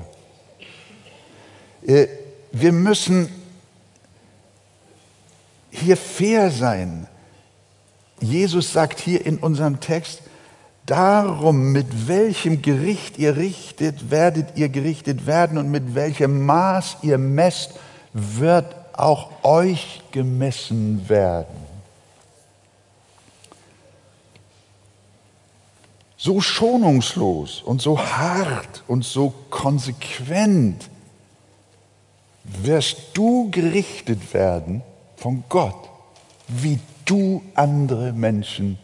Äh, 1.87 2.07
wir 2.53 2.72
müssen 2.72 3.31
hier 5.73 5.97
fair 5.97 6.51
sein. 6.51 7.09
Jesus 8.21 8.73
sagt 8.73 9.01
hier 9.01 9.25
in 9.27 9.39
unserem 9.39 9.81
Text, 9.81 10.23
darum, 10.87 11.73
mit 11.73 12.09
welchem 12.09 12.63
Gericht 12.63 13.19
ihr 13.19 13.37
richtet, 13.37 14.11
werdet 14.11 14.57
ihr 14.57 14.69
gerichtet 14.69 15.27
werden 15.27 15.59
und 15.59 15.71
mit 15.71 15.95
welchem 15.95 16.45
Maß 16.45 16.99
ihr 17.03 17.19
messt, 17.19 17.73
wird 18.13 18.77
auch 18.93 19.31
euch 19.43 20.03
gemessen 20.13 21.09
werden. 21.09 21.57
So 26.17 26.41
schonungslos 26.41 27.63
und 27.63 27.81
so 27.83 27.99
hart 27.99 28.85
und 28.87 29.05
so 29.05 29.33
konsequent 29.51 30.89
wirst 32.45 32.99
du 33.15 33.51
gerichtet 33.51 34.33
werden 34.35 34.83
von 35.23 35.45
Gott, 35.49 35.89
wie 36.49 36.81
du 37.05 37.45
andere 37.55 38.13
Menschen 38.13 38.77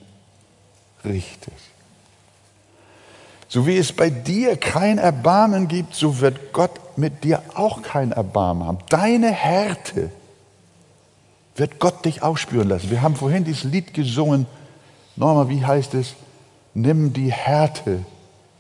richtest. 1.05 1.57
So 3.49 3.67
wie 3.67 3.77
es 3.77 3.93
bei 3.93 4.09
dir 4.09 4.57
kein 4.57 4.99
Erbarmen 4.99 5.67
gibt, 5.67 5.97
so 5.97 6.21
wird 6.21 6.53
Gott 6.53 6.97
mit 6.97 7.25
dir 7.25 7.43
auch 7.55 7.83
kein 7.83 8.13
Erbarmen 8.13 8.69
haben. 8.69 8.79
Deine 8.89 9.33
Härte 9.33 10.13
wird 11.57 11.81
Gott 11.81 12.05
dich 12.05 12.23
auch 12.23 12.39
spüren 12.39 12.69
lassen. 12.69 12.91
Wir 12.91 13.03
haben 13.03 13.17
vorhin 13.17 13.43
dieses 13.43 13.65
Lied 13.65 13.93
gesungen. 13.93 14.47
Nochmal, 15.17 15.49
wie 15.49 15.67
heißt 15.67 15.95
es? 15.95 16.15
Nimm 16.73 17.13
die 17.13 17.33
Härte 17.33 18.05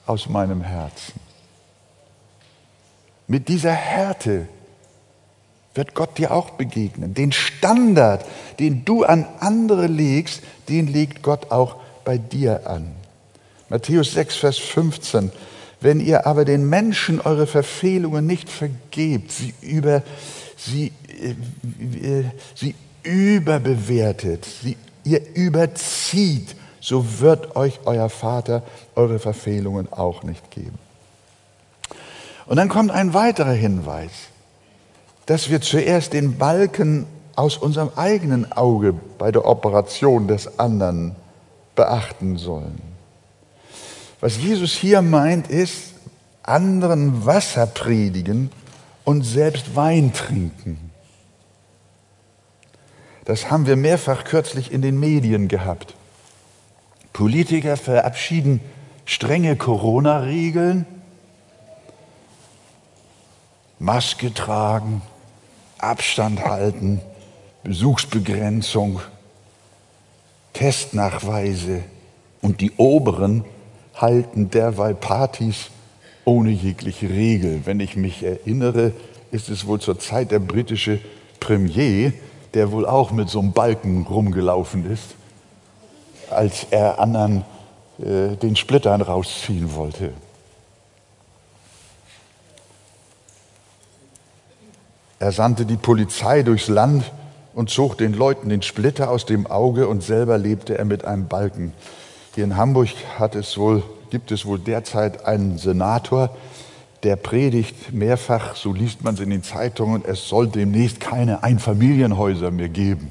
aus 0.04 0.28
meinem 0.28 0.62
Herzen. 0.62 1.20
Mit 3.28 3.46
dieser 3.46 3.72
Härte 3.72 4.48
wird 5.74 5.94
Gott 5.94 6.18
dir 6.18 6.32
auch 6.32 6.50
begegnen. 6.50 7.14
Den 7.14 7.32
Standard, 7.32 8.24
den 8.58 8.84
du 8.84 9.04
an 9.04 9.26
andere 9.40 9.86
legst, 9.86 10.42
den 10.68 10.86
legt 10.86 11.22
Gott 11.22 11.50
auch 11.50 11.76
bei 12.04 12.18
dir 12.18 12.66
an. 12.66 12.92
Matthäus 13.68 14.12
6, 14.12 14.36
Vers 14.36 14.58
15. 14.58 15.30
Wenn 15.80 16.00
ihr 16.00 16.26
aber 16.26 16.44
den 16.44 16.68
Menschen 16.68 17.20
eure 17.20 17.46
Verfehlungen 17.46 18.26
nicht 18.26 18.48
vergebt, 18.48 19.30
sie, 19.30 19.54
über, 19.60 20.02
sie, 20.56 20.92
äh, 21.22 22.24
sie 22.54 22.74
überbewertet, 23.02 24.44
sie, 24.44 24.76
ihr 25.04 25.20
überzieht, 25.34 26.56
so 26.80 27.20
wird 27.20 27.54
euch 27.56 27.80
euer 27.84 28.08
Vater 28.08 28.62
eure 28.94 29.18
Verfehlungen 29.18 29.92
auch 29.92 30.22
nicht 30.22 30.50
geben. 30.50 30.78
Und 32.46 32.56
dann 32.56 32.68
kommt 32.68 32.90
ein 32.90 33.14
weiterer 33.14 33.52
Hinweis 33.52 34.10
dass 35.28 35.50
wir 35.50 35.60
zuerst 35.60 36.14
den 36.14 36.38
Balken 36.38 37.04
aus 37.36 37.58
unserem 37.58 37.90
eigenen 37.96 38.50
Auge 38.50 38.94
bei 39.18 39.30
der 39.30 39.44
Operation 39.44 40.26
des 40.26 40.58
anderen 40.58 41.14
beachten 41.74 42.38
sollen. 42.38 42.80
Was 44.20 44.38
Jesus 44.38 44.72
hier 44.72 45.02
meint, 45.02 45.48
ist, 45.48 45.92
anderen 46.42 47.26
Wasser 47.26 47.66
predigen 47.66 48.50
und 49.04 49.22
selbst 49.22 49.76
Wein 49.76 50.14
trinken. 50.14 50.90
Das 53.26 53.50
haben 53.50 53.66
wir 53.66 53.76
mehrfach 53.76 54.24
kürzlich 54.24 54.72
in 54.72 54.80
den 54.80 54.98
Medien 54.98 55.48
gehabt. 55.48 55.94
Politiker 57.12 57.76
verabschieden 57.76 58.62
strenge 59.04 59.56
Corona-Regeln, 59.56 60.86
Maske 63.78 64.32
tragen, 64.32 65.02
Abstand 65.78 66.44
halten, 66.44 67.00
Besuchsbegrenzung, 67.62 69.00
Testnachweise 70.52 71.82
und 72.42 72.60
die 72.60 72.72
Oberen 72.76 73.44
halten 73.94 74.50
derweil 74.50 74.94
Partys 74.94 75.70
ohne 76.24 76.50
jegliche 76.50 77.08
Regel. 77.08 77.62
Wenn 77.64 77.80
ich 77.80 77.96
mich 77.96 78.22
erinnere, 78.22 78.92
ist 79.30 79.48
es 79.48 79.66
wohl 79.66 79.80
zur 79.80 79.98
Zeit 79.98 80.30
der 80.30 80.38
britische 80.38 81.00
Premier, 81.40 82.12
der 82.54 82.72
wohl 82.72 82.86
auch 82.86 83.10
mit 83.10 83.28
so 83.28 83.40
einem 83.40 83.52
Balken 83.52 84.06
rumgelaufen 84.06 84.90
ist, 84.90 85.14
als 86.30 86.66
er 86.70 86.98
anderen 86.98 87.44
äh, 87.98 88.36
den 88.36 88.56
Splittern 88.56 89.02
rausziehen 89.02 89.74
wollte. 89.74 90.12
Er 95.20 95.32
sandte 95.32 95.66
die 95.66 95.76
Polizei 95.76 96.42
durchs 96.42 96.68
Land 96.68 97.04
und 97.54 97.70
zog 97.70 97.98
den 97.98 98.12
Leuten 98.12 98.48
den 98.48 98.62
Splitter 98.62 99.10
aus 99.10 99.26
dem 99.26 99.48
Auge 99.48 99.88
und 99.88 100.02
selber 100.02 100.38
lebte 100.38 100.78
er 100.78 100.84
mit 100.84 101.04
einem 101.04 101.26
Balken. 101.26 101.72
Hier 102.34 102.44
in 102.44 102.56
Hamburg 102.56 102.88
es 103.34 103.58
wohl, 103.58 103.82
gibt 104.10 104.30
es 104.30 104.46
wohl 104.46 104.60
derzeit 104.60 105.26
einen 105.26 105.58
Senator, 105.58 106.30
der 107.02 107.16
predigt 107.16 107.92
mehrfach, 107.92 108.54
so 108.54 108.72
liest 108.72 109.02
man 109.02 109.14
es 109.14 109.20
in 109.20 109.30
den 109.30 109.42
Zeitungen, 109.42 110.04
es 110.04 110.28
soll 110.28 110.46
demnächst 110.46 111.00
keine 111.00 111.42
Einfamilienhäuser 111.42 112.50
mehr 112.52 112.68
geben. 112.68 113.10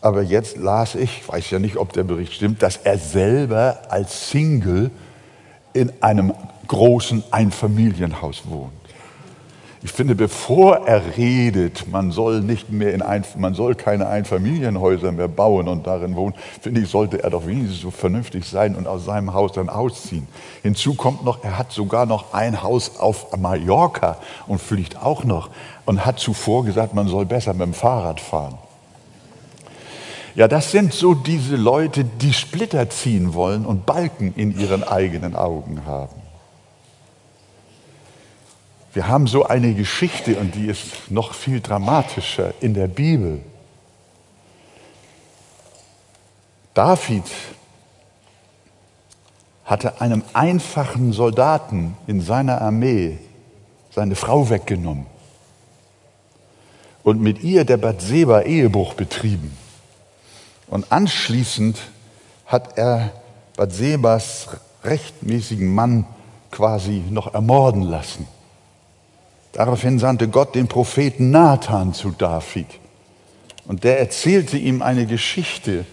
Aber 0.00 0.22
jetzt 0.22 0.56
las 0.56 0.94
ich, 0.94 1.28
weiß 1.28 1.50
ja 1.50 1.58
nicht, 1.58 1.76
ob 1.76 1.92
der 1.92 2.04
Bericht 2.04 2.32
stimmt, 2.32 2.62
dass 2.62 2.76
er 2.76 2.98
selber 2.98 3.82
als 3.88 4.30
Single 4.30 4.90
in 5.72 5.92
einem 6.00 6.32
großen 6.68 7.22
Einfamilienhaus 7.30 8.42
wohnt. 8.46 8.72
Ich 9.82 9.92
finde, 9.92 10.14
bevor 10.14 10.86
er 10.86 11.16
redet, 11.16 11.86
man 11.90 12.10
soll 12.10 12.40
nicht 12.40 12.70
mehr 12.70 12.94
in 12.94 13.02
ein, 13.02 13.24
man 13.36 13.54
soll 13.54 13.74
keine 13.74 14.08
Einfamilienhäuser 14.08 15.12
mehr 15.12 15.28
bauen 15.28 15.68
und 15.68 15.86
darin 15.86 16.16
wohnen, 16.16 16.34
finde 16.60 16.80
ich, 16.80 16.88
sollte 16.88 17.22
er 17.22 17.30
doch 17.30 17.46
wenigstens 17.46 17.82
so 17.82 17.90
vernünftig 17.90 18.46
sein 18.46 18.74
und 18.74 18.86
aus 18.86 19.04
seinem 19.04 19.34
Haus 19.34 19.52
dann 19.52 19.68
ausziehen. 19.68 20.26
Hinzu 20.62 20.94
kommt 20.94 21.24
noch, 21.24 21.44
er 21.44 21.58
hat 21.58 21.72
sogar 21.72 22.06
noch 22.06 22.32
ein 22.32 22.62
Haus 22.62 22.98
auf 22.98 23.36
Mallorca 23.36 24.16
und 24.46 24.60
fliegt 24.60 25.02
auch 25.02 25.24
noch 25.24 25.50
und 25.84 26.06
hat 26.06 26.18
zuvor 26.18 26.64
gesagt, 26.64 26.94
man 26.94 27.08
soll 27.08 27.26
besser 27.26 27.52
mit 27.52 27.62
dem 27.62 27.74
Fahrrad 27.74 28.20
fahren. 28.20 28.58
Ja, 30.34 30.48
das 30.48 30.70
sind 30.70 30.92
so 30.92 31.14
diese 31.14 31.56
Leute, 31.56 32.04
die 32.04 32.32
Splitter 32.34 32.90
ziehen 32.90 33.32
wollen 33.34 33.64
und 33.64 33.86
Balken 33.86 34.34
in 34.36 34.58
ihren 34.58 34.84
eigenen 34.84 35.34
Augen 35.34 35.86
haben. 35.86 36.25
Wir 38.96 39.08
haben 39.08 39.26
so 39.26 39.44
eine 39.44 39.74
Geschichte 39.74 40.38
und 40.38 40.54
die 40.54 40.68
ist 40.68 41.10
noch 41.10 41.34
viel 41.34 41.60
dramatischer 41.60 42.54
in 42.62 42.72
der 42.72 42.86
Bibel. 42.86 43.42
David 46.72 47.24
hatte 49.66 50.00
einem 50.00 50.22
einfachen 50.32 51.12
Soldaten 51.12 51.94
in 52.06 52.22
seiner 52.22 52.62
Armee 52.62 53.18
seine 53.90 54.14
Frau 54.14 54.48
weggenommen 54.48 55.04
und 57.02 57.20
mit 57.20 57.42
ihr 57.42 57.66
der 57.66 57.76
Bathseba 57.76 58.40
Ehebruch 58.40 58.94
betrieben. 58.94 59.54
Und 60.68 60.90
anschließend 60.90 61.76
hat 62.46 62.78
er 62.78 63.12
Bathsebas 63.58 64.56
rechtmäßigen 64.84 65.74
Mann 65.74 66.06
quasi 66.50 67.04
noch 67.10 67.34
ermorden 67.34 67.82
lassen. 67.82 68.26
Daraufhin 69.56 69.98
sandte 69.98 70.28
Gott 70.28 70.54
den 70.54 70.68
Propheten 70.68 71.30
Nathan 71.30 71.94
zu 71.94 72.10
David. 72.10 72.66
Und 73.66 73.84
der 73.84 73.98
erzählte 73.98 74.58
ihm 74.58 74.82
eine 74.82 75.06
Geschichte. 75.06 75.86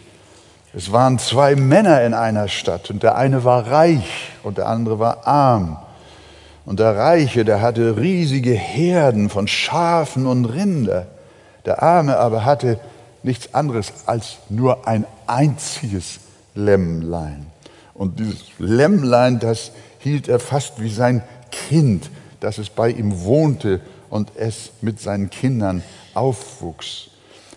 Es 0.74 0.92
waren 0.92 1.18
zwei 1.18 1.56
Männer 1.56 2.04
in 2.04 2.14
einer 2.14 2.50
Stadt 2.50 2.90
und 2.90 3.04
der 3.04 3.16
eine 3.16 3.46
war 3.46 3.66
reich 3.72 4.32
und 4.44 4.58
der 4.58 4.68
andere 4.68 5.00
war 5.00 5.26
arm. 5.26 5.78
Und 6.66 6.82
der 6.82 6.98
Reiche, 6.98 7.46
der 7.46 7.62
hatte 7.62 7.96
riesige 7.96 8.52
Herden 8.52 9.30
von 9.30 9.48
Schafen 9.48 10.26
und 10.26 10.44
Rinder. 10.44 11.08
Der 11.64 11.82
Arme 11.82 12.18
aber 12.18 12.44
hatte 12.44 12.82
nichts 13.24 13.54
anderes 13.54 13.94
als 14.08 14.40
nur 14.50 14.90
ein 14.90 15.06
einziges 15.26 16.20
Lämmlein. 16.54 17.46
Und 17.94 18.20
dieses 18.20 18.44
Lämmlein, 18.58 19.40
das 19.40 19.72
hielt 20.00 20.28
er 20.28 20.42
fast 20.42 20.82
wie 20.82 20.90
sein 20.90 21.24
Kind 21.50 22.10
dass 22.44 22.58
es 22.58 22.70
bei 22.70 22.90
ihm 22.90 23.24
wohnte 23.24 23.80
und 24.10 24.32
es 24.36 24.72
mit 24.82 25.00
seinen 25.00 25.30
Kindern 25.30 25.82
aufwuchs. 26.14 27.10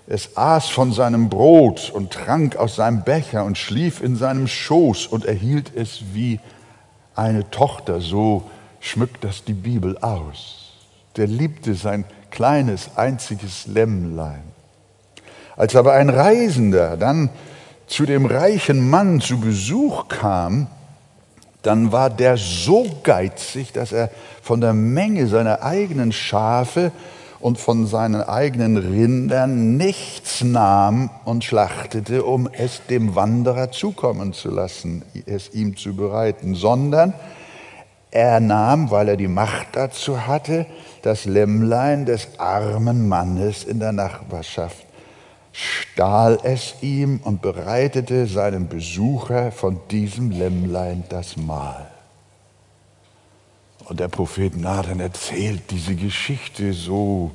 Es 0.06 0.36
aß 0.36 0.68
von 0.68 0.92
seinem 0.92 1.28
Brot 1.28 1.90
und 1.90 2.12
trank 2.12 2.54
aus 2.54 2.76
seinem 2.76 3.02
Becher 3.02 3.44
und 3.44 3.58
schlief 3.58 4.00
in 4.00 4.14
seinem 4.14 4.46
Schoß 4.46 5.08
und 5.08 5.24
erhielt 5.24 5.72
es 5.74 6.02
wie 6.12 6.38
eine 7.16 7.50
Tochter. 7.50 8.00
So 8.00 8.44
schmückt 8.78 9.24
das 9.24 9.42
die 9.42 9.54
Bibel 9.54 9.98
aus. 9.98 10.72
Der 11.16 11.26
liebte 11.26 11.74
sein 11.74 12.04
kleines, 12.30 12.96
einziges 12.96 13.66
Lämmlein. 13.66 14.44
Als 15.56 15.74
aber 15.74 15.94
ein 15.94 16.10
Reisender 16.10 16.96
dann 16.96 17.30
zu 17.88 18.06
dem 18.06 18.24
reichen 18.24 18.88
Mann 18.88 19.20
zu 19.20 19.40
Besuch 19.40 20.06
kam, 20.06 20.68
dann 21.66 21.90
war 21.90 22.10
der 22.10 22.36
so 22.36 22.86
geizig, 23.02 23.72
dass 23.72 23.92
er 23.92 24.10
von 24.40 24.60
der 24.60 24.72
Menge 24.72 25.26
seiner 25.26 25.62
eigenen 25.62 26.12
Schafe 26.12 26.92
und 27.40 27.58
von 27.58 27.86
seinen 27.86 28.22
eigenen 28.22 28.76
Rindern 28.76 29.76
nichts 29.76 30.42
nahm 30.44 31.10
und 31.24 31.44
schlachtete, 31.44 32.24
um 32.24 32.48
es 32.50 32.82
dem 32.88 33.14
Wanderer 33.14 33.72
zukommen 33.72 34.32
zu 34.32 34.50
lassen, 34.50 35.02
es 35.26 35.52
ihm 35.52 35.76
zu 35.76 35.94
bereiten, 35.96 36.54
sondern 36.54 37.12
er 38.10 38.40
nahm, 38.40 38.90
weil 38.90 39.08
er 39.08 39.16
die 39.16 39.28
Macht 39.28 39.68
dazu 39.72 40.26
hatte, 40.26 40.66
das 41.02 41.24
Lämmlein 41.24 42.06
des 42.06 42.38
armen 42.38 43.08
Mannes 43.08 43.64
in 43.64 43.80
der 43.80 43.92
Nachbarschaft 43.92 44.85
stahl 45.56 46.38
es 46.42 46.74
ihm 46.82 47.20
und 47.24 47.40
bereitete 47.40 48.26
seinem 48.26 48.68
Besucher 48.68 49.50
von 49.52 49.80
diesem 49.90 50.30
Lämmlein 50.30 51.04
das 51.08 51.36
Mahl. 51.36 51.90
Und 53.86 54.00
der 54.00 54.08
Prophet 54.08 54.56
Nathan 54.56 55.00
erzählt 55.00 55.70
diese 55.70 55.94
Geschichte 55.94 56.72
so 56.72 57.30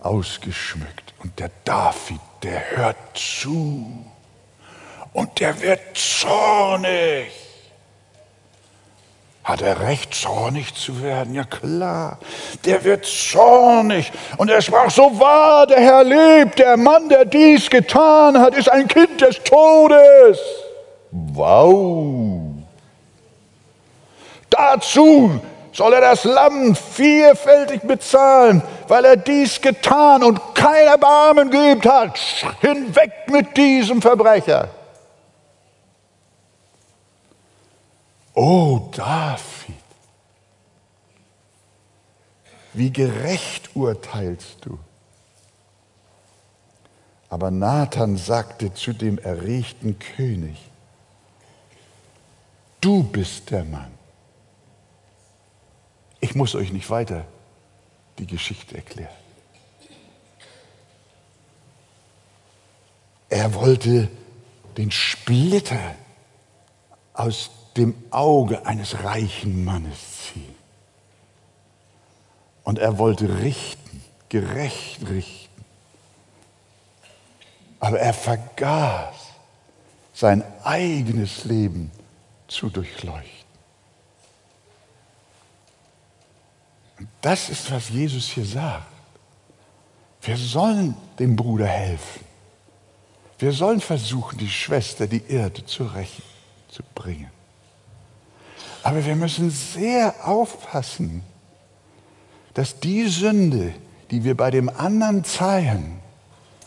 ausgeschmückt. 0.00 1.14
Und 1.22 1.38
der 1.38 1.50
David, 1.64 2.20
der 2.42 2.76
hört 2.76 2.96
zu. 3.14 4.04
Und 5.12 5.40
der 5.40 5.60
wird 5.60 5.80
zornig. 5.94 7.47
Hat 9.48 9.62
er 9.62 9.80
recht, 9.80 10.14
zornig 10.14 10.74
zu 10.74 11.02
werden? 11.02 11.32
Ja 11.32 11.44
klar, 11.44 12.18
der 12.66 12.84
wird 12.84 13.06
zornig. 13.06 14.12
Und 14.36 14.50
er 14.50 14.60
sprach, 14.60 14.90
so 14.90 15.18
wahr 15.18 15.66
der 15.66 15.80
Herr 15.80 16.04
lebt, 16.04 16.58
der 16.58 16.76
Mann, 16.76 17.08
der 17.08 17.24
dies 17.24 17.70
getan 17.70 18.38
hat, 18.38 18.54
ist 18.54 18.70
ein 18.70 18.86
Kind 18.86 19.22
des 19.22 19.42
Todes. 19.44 20.38
Wow. 21.12 22.42
Dazu 24.50 25.40
soll 25.72 25.94
er 25.94 26.02
das 26.02 26.24
Lamm 26.24 26.76
vierfältig 26.76 27.80
bezahlen, 27.80 28.62
weil 28.86 29.06
er 29.06 29.16
dies 29.16 29.62
getan 29.62 30.24
und 30.24 30.38
kein 30.54 30.88
Erbarmen 30.88 31.50
geübt 31.50 31.86
hat. 31.86 32.18
Hinweg 32.60 33.12
mit 33.28 33.56
diesem 33.56 34.02
Verbrecher. 34.02 34.68
Oh 38.40 38.88
David, 38.92 39.74
wie 42.72 42.92
gerecht 42.92 43.74
urteilst 43.74 44.58
du. 44.64 44.78
Aber 47.30 47.50
Nathan 47.50 48.16
sagte 48.16 48.72
zu 48.72 48.92
dem 48.92 49.18
erregten 49.18 49.98
König, 49.98 50.56
du 52.80 53.02
bist 53.02 53.50
der 53.50 53.64
Mann. 53.64 53.90
Ich 56.20 56.36
muss 56.36 56.54
euch 56.54 56.72
nicht 56.72 56.88
weiter 56.90 57.24
die 58.18 58.26
Geschichte 58.28 58.76
erklären. 58.76 59.10
Er 63.30 63.52
wollte 63.52 64.08
den 64.76 64.92
Splitter 64.92 65.96
aus 67.14 67.50
dem 67.78 67.94
Auge 68.10 68.66
eines 68.66 69.02
reichen 69.04 69.64
Mannes 69.64 69.98
ziehen. 70.22 70.54
Und 72.64 72.78
er 72.78 72.98
wollte 72.98 73.40
richten, 73.40 74.02
gerecht 74.28 75.08
richten. 75.08 75.64
Aber 77.80 78.00
er 78.00 78.12
vergaß, 78.12 79.14
sein 80.12 80.42
eigenes 80.64 81.44
Leben 81.44 81.92
zu 82.48 82.68
durchleuchten. 82.68 83.38
Und 86.98 87.08
das 87.20 87.48
ist, 87.48 87.70
was 87.70 87.88
Jesus 87.90 88.28
hier 88.28 88.44
sagt. 88.44 88.86
Wir 90.22 90.36
sollen 90.36 90.96
dem 91.18 91.36
Bruder 91.36 91.68
helfen. 91.68 92.24
Wir 93.38 93.52
sollen 93.52 93.80
versuchen, 93.80 94.36
die 94.36 94.50
Schwester, 94.50 95.06
die 95.06 95.22
Irrte 95.28 95.64
zu 95.64 95.84
rächen, 95.84 96.24
zu 96.68 96.82
bringen. 96.94 97.30
Aber 98.88 99.04
wir 99.04 99.16
müssen 99.16 99.50
sehr 99.50 100.14
aufpassen, 100.26 101.22
dass 102.54 102.80
die 102.80 103.06
Sünde, 103.06 103.74
die 104.10 104.24
wir 104.24 104.34
bei 104.34 104.50
dem 104.50 104.70
anderen 104.70 105.24
zeigen, 105.24 106.00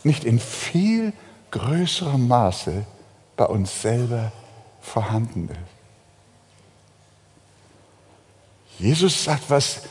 nicht 0.03 0.23
in 0.23 0.39
viel 0.39 1.13
größerem 1.49 2.27
Maße 2.27 2.85
bei 3.37 3.45
uns 3.45 3.81
selber 3.81 4.31
vorhanden 4.81 5.49
ist. 5.49 5.57
Jesus 8.77 9.23
sagt, 9.23 9.49
was 9.49 9.81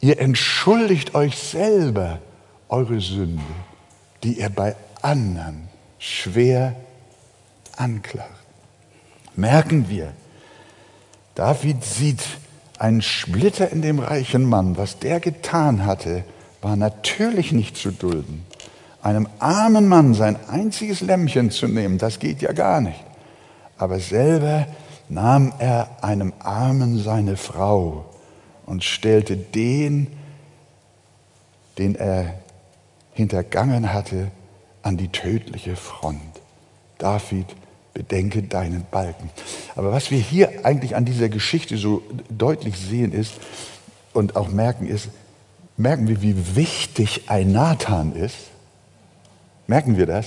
ihr 0.00 0.18
entschuldigt 0.18 1.14
euch 1.14 1.36
selber 1.36 2.18
eure 2.70 2.98
Sünde, 2.98 3.44
die 4.22 4.38
ihr 4.38 4.48
bei 4.48 4.74
anderen 5.02 5.68
schwer 5.98 6.76
anklagt. 7.76 8.30
Merken 9.36 9.90
wir, 9.90 10.14
David 11.34 11.84
sieht 11.84 12.22
einen 12.78 13.02
Splitter 13.02 13.70
in 13.70 13.82
dem 13.82 13.98
reichen 13.98 14.44
Mann. 14.44 14.76
Was 14.76 14.98
der 14.98 15.20
getan 15.20 15.84
hatte, 15.86 16.24
war 16.62 16.76
natürlich 16.76 17.52
nicht 17.52 17.76
zu 17.76 17.90
dulden. 17.90 18.44
Einem 19.02 19.28
armen 19.38 19.86
Mann 19.86 20.14
sein 20.14 20.36
einziges 20.48 21.00
Lämmchen 21.00 21.50
zu 21.50 21.68
nehmen, 21.68 21.98
das 21.98 22.18
geht 22.18 22.40
ja 22.40 22.52
gar 22.52 22.80
nicht. 22.80 23.04
Aber 23.76 23.98
selber 23.98 24.66
nahm 25.08 25.52
er 25.58 25.88
einem 26.00 26.32
Armen 26.38 26.98
seine 27.02 27.36
Frau 27.36 28.06
und 28.64 28.82
stellte 28.82 29.36
den, 29.36 30.06
den 31.76 31.96
er 31.96 32.34
hintergangen 33.12 33.92
hatte, 33.92 34.30
an 34.82 34.96
die 34.96 35.08
tödliche 35.08 35.76
Front. 35.76 36.20
David 36.98 37.46
bedenke 37.94 38.42
deinen 38.42 38.84
Balken. 38.90 39.30
Aber 39.76 39.92
was 39.92 40.10
wir 40.10 40.18
hier 40.18 40.66
eigentlich 40.66 40.96
an 40.96 41.04
dieser 41.04 41.28
Geschichte 41.28 41.78
so 41.78 42.02
deutlich 42.28 42.76
sehen 42.76 43.12
ist 43.12 43.34
und 44.12 44.36
auch 44.36 44.48
merken 44.48 44.86
ist, 44.86 45.08
merken 45.76 46.08
wir, 46.08 46.20
wie 46.20 46.56
wichtig 46.56 47.22
ein 47.28 47.52
Nathan 47.52 48.14
ist. 48.14 48.36
Merken 49.66 49.96
wir 49.96 50.06
das? 50.06 50.26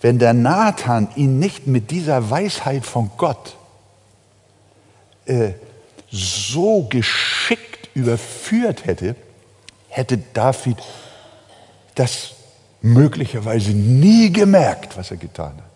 Wenn 0.00 0.18
der 0.18 0.32
Nathan 0.32 1.08
ihn 1.16 1.38
nicht 1.40 1.66
mit 1.66 1.90
dieser 1.90 2.30
Weisheit 2.30 2.86
von 2.86 3.10
Gott 3.16 3.56
äh, 5.26 5.50
so 6.10 6.84
geschickt 6.84 7.90
überführt 7.94 8.86
hätte, 8.86 9.16
hätte 9.88 10.18
David 10.32 10.76
das 11.96 12.34
möglicherweise 12.80 13.72
nie 13.72 14.32
gemerkt, 14.32 14.96
was 14.96 15.10
er 15.10 15.16
getan 15.16 15.54
hat. 15.56 15.67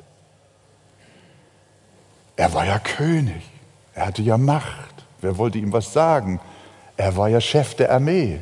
Er 2.36 2.52
war 2.54 2.66
ja 2.66 2.78
König, 2.78 3.42
er 3.94 4.06
hatte 4.06 4.22
ja 4.22 4.38
Macht, 4.38 5.04
wer 5.20 5.36
wollte 5.38 5.58
ihm 5.58 5.72
was 5.72 5.92
sagen? 5.92 6.40
Er 6.96 7.16
war 7.16 7.28
ja 7.28 7.40
Chef 7.40 7.74
der 7.74 7.92
Armee, 7.92 8.40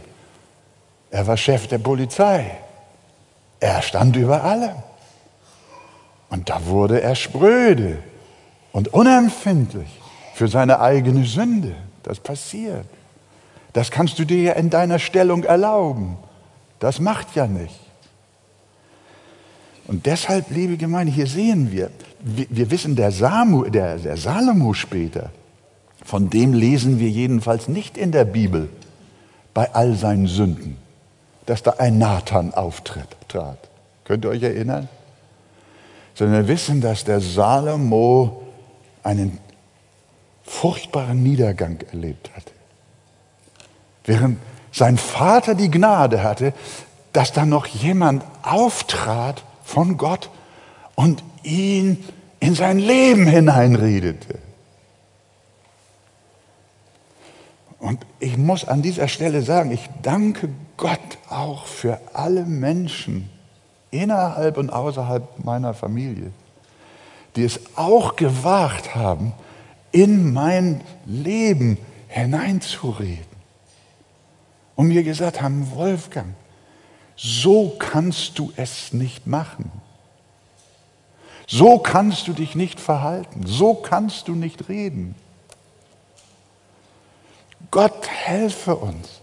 er 1.11 1.27
war 1.27 1.37
Chef 1.37 1.67
der 1.67 1.79
Polizei, 1.79 2.51
er 3.59 3.83
stand 3.83 4.17
über 4.17 4.45
allem. 4.45 4.77
Und 6.31 6.49
da 6.49 6.65
wurde 6.67 7.03
er 7.03 7.17
spröde 7.17 7.99
und 8.73 8.95
unempfindlich 8.95 10.01
für 10.35 10.49
seine 10.49 10.81
eigene 10.81 11.27
Sünde. 11.27 11.75
Das 12.05 12.21
passiert. 12.21 12.87
Das 13.73 13.91
kannst 13.91 14.19
du 14.19 14.25
dir 14.25 14.43
ja 14.43 14.53
in 14.55 14.71
deiner 14.71 14.99
Stellung 14.99 15.45
erlauben. 15.45 16.17
Das 16.79 17.01
macht 17.01 17.35
ja 17.35 17.47
nicht. 17.47 17.79
Und 19.91 20.07
deshalb, 20.07 20.51
liebe 20.51 20.77
Gemeinde, 20.77 21.13
hier 21.13 21.27
sehen 21.27 21.73
wir, 21.73 21.91
wir, 22.21 22.71
wissen, 22.71 22.95
der, 22.95 23.11
Samu, 23.11 23.65
der, 23.65 23.99
der 23.99 24.17
Salomo 24.17 24.73
später, 24.73 25.31
von 26.05 26.31
dem 26.31 26.53
lesen 26.53 27.01
wir 27.01 27.09
jedenfalls 27.09 27.67
nicht 27.67 27.99
in 27.99 28.13
der 28.13 28.25
Bibel 28.25 28.69
bei 29.53 29.75
all 29.75 29.97
seinen 29.97 30.29
Sünden, 30.29 30.77
dass 31.47 31.65
da 31.65 31.73
ein 31.79 31.99
Nathan 31.99 32.55
auftritt. 32.55 33.09
Trat. 33.27 33.59
Könnt 34.05 34.25
ihr 34.25 34.31
euch 34.31 34.45
erinnern? 34.45 34.89
Sondern 36.15 36.43
wir 36.43 36.49
wissen, 36.55 36.81
dass 36.81 37.03
der 37.03 37.21
Salomo 37.21 38.43
einen 39.03 39.39
furchtbaren 40.45 41.21
Niedergang 41.21 41.81
erlebt 41.91 42.31
hatte. 42.37 42.53
Während 44.05 44.39
sein 44.71 44.99
Vater 44.99 45.57
die 45.57 45.69
Gnade 45.69 46.23
hatte, 46.23 46.53
dass 47.13 47.33
da 47.33 47.45
noch 47.45 47.67
jemand 47.67 48.23
auftrat 48.43 49.43
von 49.71 49.97
Gott 49.97 50.31
und 50.97 51.23
ihn 51.45 52.05
in 52.41 52.55
sein 52.55 52.79
Leben 52.79 53.27
hineinredete. 53.27 54.39
Und 57.79 58.05
ich 58.19 58.37
muss 58.37 58.67
an 58.67 58.83
dieser 58.83 59.09
Stelle 59.09 59.43
sagen, 59.43 59.71
ich 59.71 59.89
danke 60.03 60.49
Gott 60.77 61.19
auch 61.29 61.67
für 61.67 62.01
alle 62.13 62.45
Menschen 62.45 63.31
innerhalb 63.91 64.59
und 64.59 64.71
außerhalb 64.71 65.45
meiner 65.45 65.73
Familie, 65.73 66.33
die 67.37 67.45
es 67.45 67.61
auch 67.77 68.17
gewagt 68.17 68.95
haben, 68.95 69.33
in 69.93 70.33
mein 70.33 70.83
Leben 71.07 71.79
hineinzureden. 72.09 73.31
Und 74.75 74.89
mir 74.89 75.03
gesagt 75.03 75.41
haben, 75.41 75.71
Wolfgang, 75.75 76.35
so 77.23 77.77
kannst 77.79 78.39
du 78.39 78.51
es 78.57 78.95
nicht 78.95 79.27
machen. 79.27 79.71
So 81.47 81.79
kannst 81.79 82.29
du 82.29 82.33
dich 82.33 82.55
nicht 82.55 82.81
verhalten. 82.81 83.45
So 83.45 83.75
kannst 83.75 84.29
du 84.29 84.35
nicht 84.35 84.71
reden. 84.71 85.15
Gott 87.71 88.09
helfe 88.09 88.75
uns, 88.75 89.21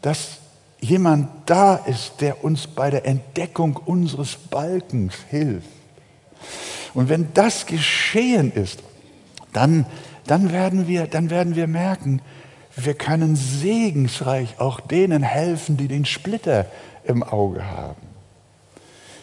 dass 0.00 0.38
jemand 0.80 1.28
da 1.44 1.76
ist, 1.76 2.20
der 2.20 2.42
uns 2.42 2.66
bei 2.66 2.88
der 2.88 3.04
Entdeckung 3.04 3.76
unseres 3.76 4.36
Balkens 4.36 5.14
hilft. 5.28 5.68
Und 6.94 7.10
wenn 7.10 7.34
das 7.34 7.66
geschehen 7.66 8.50
ist, 8.50 8.82
dann, 9.52 9.84
dann, 10.26 10.52
werden 10.52 10.88
wir, 10.88 11.06
dann 11.06 11.28
werden 11.28 11.54
wir 11.54 11.66
merken, 11.66 12.22
wir 12.76 12.94
können 12.94 13.36
segensreich 13.36 14.58
auch 14.58 14.80
denen 14.80 15.22
helfen, 15.22 15.76
die 15.76 15.88
den 15.88 16.06
Splitter 16.06 16.66
im 17.08 17.22
Auge 17.22 17.64
haben. 17.64 18.06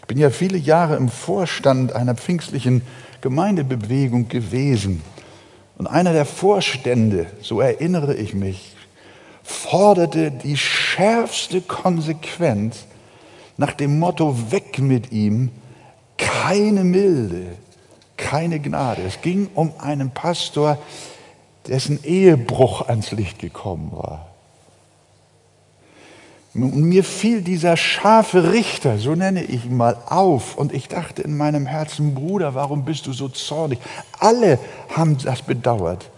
Ich 0.02 0.08
bin 0.08 0.18
ja 0.18 0.30
viele 0.30 0.58
Jahre 0.58 0.96
im 0.96 1.10
Vorstand 1.10 1.94
einer 1.94 2.16
pfingstlichen 2.16 2.82
Gemeindebewegung 3.22 4.28
gewesen. 4.28 5.02
Und 5.78 5.88
einer 5.88 6.14
der 6.14 6.26
Vorstände, 6.26 7.26
so 7.42 7.62
erinnere 7.62 8.16
ich 8.16 8.34
mich, 8.34 8.76
forderte 9.44 10.32
die 10.32 10.58
schärfste 10.58 11.62
Konsequenz 11.62 12.86
nach 13.58 13.74
dem 13.74 14.00
Motto 14.00 14.52
weg 14.52 14.80
mit 14.80 15.12
ihm, 15.12 15.52
keine 16.18 16.84
Milde, 16.84 17.46
keine 18.18 18.60
Gnade. 18.60 19.04
Es 19.04 19.22
ging 19.22 19.50
um 19.56 19.74
einen 19.80 20.12
Pastor, 20.12 20.78
dessen 21.68 22.04
Ehebruch 22.04 22.88
ans 22.88 23.12
Licht 23.12 23.40
gekommen 23.40 23.92
war. 23.94 24.33
Und 26.56 26.84
mir 26.84 27.04
fiel 27.04 27.42
dieser 27.42 27.78
scharfe 27.78 28.52
Richter, 28.54 29.00
so 29.00 29.16
nenne 29.16 29.44
ich 29.44 29.66
ihn 29.66 29.76
mal, 29.76 29.98
auf. 30.08 30.56
Und 30.56 30.72
ich 30.72 30.88
dachte 30.88 31.24
in 31.24 31.36
meinem 31.36 31.66
Herzen, 31.66 32.14
Bruder, 32.14 32.54
warum 32.54 32.86
bist 32.86 33.08
du 33.08 33.14
so 33.14 33.28
zornig? 33.28 33.80
Alle 34.20 34.60
haben 34.96 35.18
das 35.18 35.42
bedauert. 35.42 36.10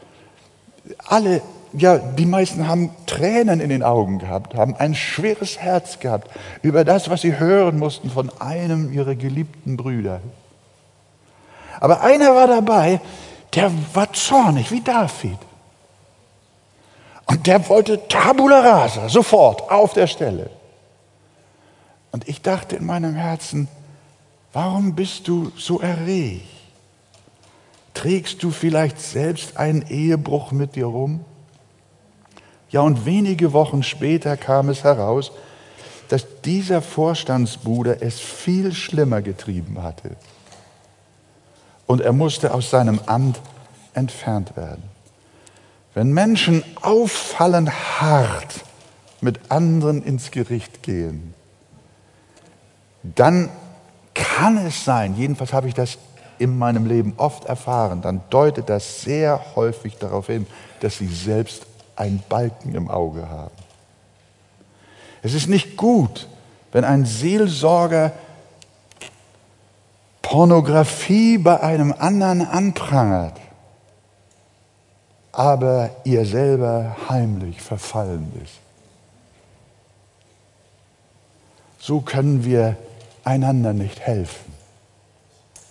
Alle, 1.08 1.42
ja, 1.72 1.98
die 1.98 2.26
meisten 2.26 2.68
haben 2.68 2.90
Tränen 3.06 3.62
in 3.62 3.70
den 3.70 3.82
Augen 3.82 4.20
gehabt, 4.20 4.56
haben 4.56 4.76
ein 4.76 4.94
schweres 4.94 5.58
Herz 5.58 6.00
gehabt 6.00 6.30
über 6.62 6.84
das, 6.84 7.10
was 7.10 7.22
sie 7.22 7.40
hören 7.40 7.80
mussten 7.80 8.10
von 8.10 8.30
einem 8.42 8.92
ihrer 8.92 9.16
geliebten 9.16 9.78
Brüder. 9.78 10.20
Aber 11.80 12.02
einer 12.02 12.36
war 12.36 12.48
dabei, 12.48 13.00
der 13.54 13.72
war 13.94 14.12
zornig 14.12 14.70
wie 14.72 14.82
David. 14.82 15.38
Und 17.26 17.48
der 17.48 17.68
wollte 17.70 18.08
Tabula 18.08 18.60
rasa, 18.60 19.10
sofort, 19.10 19.70
auf 19.72 19.94
der 19.94 20.08
Stelle. 20.08 20.50
Und 22.12 22.28
ich 22.28 22.42
dachte 22.42 22.76
in 22.76 22.86
meinem 22.86 23.16
Herzen, 23.16 23.68
warum 24.54 24.96
bist 24.96 25.28
du 25.28 25.52
so 25.58 25.80
erregt? 25.82 26.46
Trägst 27.94 28.44
du 28.44 28.52
vielleicht 28.52 29.00
selbst 29.02 29.58
einen 29.58 29.82
Ehebruch 29.90 30.52
mit 30.52 30.76
dir 30.76 30.86
rum? 30.86 31.26
Ja, 32.70 32.82
und 32.82 33.06
wenige 33.06 33.54
Wochen 33.54 33.84
später 33.84 34.38
kam 34.38 34.70
es 34.70 34.84
heraus, 34.84 35.32
dass 36.10 36.42
dieser 36.44 36.82
Vorstandsbruder 36.82 38.02
es 38.02 38.20
viel 38.20 38.74
schlimmer 38.74 39.22
getrieben 39.22 39.82
hatte. 39.82 40.18
Und 41.88 42.02
er 42.02 42.14
musste 42.14 42.54
aus 42.54 42.70
seinem 42.70 43.00
Amt 43.06 43.40
entfernt 43.94 44.56
werden. 44.58 44.95
Wenn 45.96 46.12
Menschen 46.12 46.62
auffallend 46.82 47.72
hart 47.72 48.66
mit 49.22 49.50
anderen 49.50 50.04
ins 50.04 50.30
Gericht 50.30 50.84
gehen, 50.84 51.34
dann 53.02 53.50
kann 54.14 54.58
es 54.58 54.84
sein, 54.84 55.16
jedenfalls 55.16 55.54
habe 55.54 55.70
ich 55.70 55.74
das 55.74 55.98
in 56.38 56.58
meinem 56.58 56.86
Leben 56.86 57.14
oft 57.16 57.46
erfahren, 57.46 58.02
dann 58.02 58.22
deutet 58.30 58.68
das 58.68 59.04
sehr 59.04 59.56
häufig 59.56 59.98
darauf 59.98 60.28
hin, 60.28 60.46
dass 60.82 60.98
sie 60.98 61.08
selbst 61.08 61.66
einen 61.96 62.22
Balken 62.28 62.76
im 62.76 62.92
Auge 62.92 63.30
haben. 63.30 63.56
Es 65.24 65.34
ist 65.34 65.48
nicht 65.48 65.78
gut, 65.78 66.28
wenn 66.74 66.84
ein 66.84 67.06
Seelsorger 67.06 68.12
Pornografie 70.22 71.38
bei 71.38 71.62
einem 71.62 71.94
anderen 71.98 72.46
anprangert 72.46 73.40
aber 75.36 75.90
ihr 76.06 76.26
selber 76.26 76.96
heimlich 77.10 77.62
verfallen 77.62 78.32
ist. 78.42 78.54
So 81.78 82.00
können 82.00 82.46
wir 82.46 82.78
einander 83.26 83.74
nicht 83.74 84.00
helfen. 84.00 84.54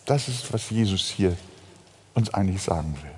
Das 0.05 0.29
ist, 0.29 0.53
was 0.53 0.69
Jesus 0.69 1.09
hier 1.09 1.35
uns 2.15 2.33
eigentlich 2.35 2.63
sagen 2.63 2.95
will. 3.03 3.11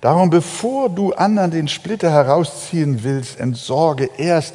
Darum, 0.00 0.30
bevor 0.30 0.88
du 0.88 1.12
anderen 1.12 1.52
den 1.52 1.68
Splitter 1.68 2.10
herausziehen 2.10 3.04
willst, 3.04 3.38
entsorge 3.38 4.10
erst 4.16 4.54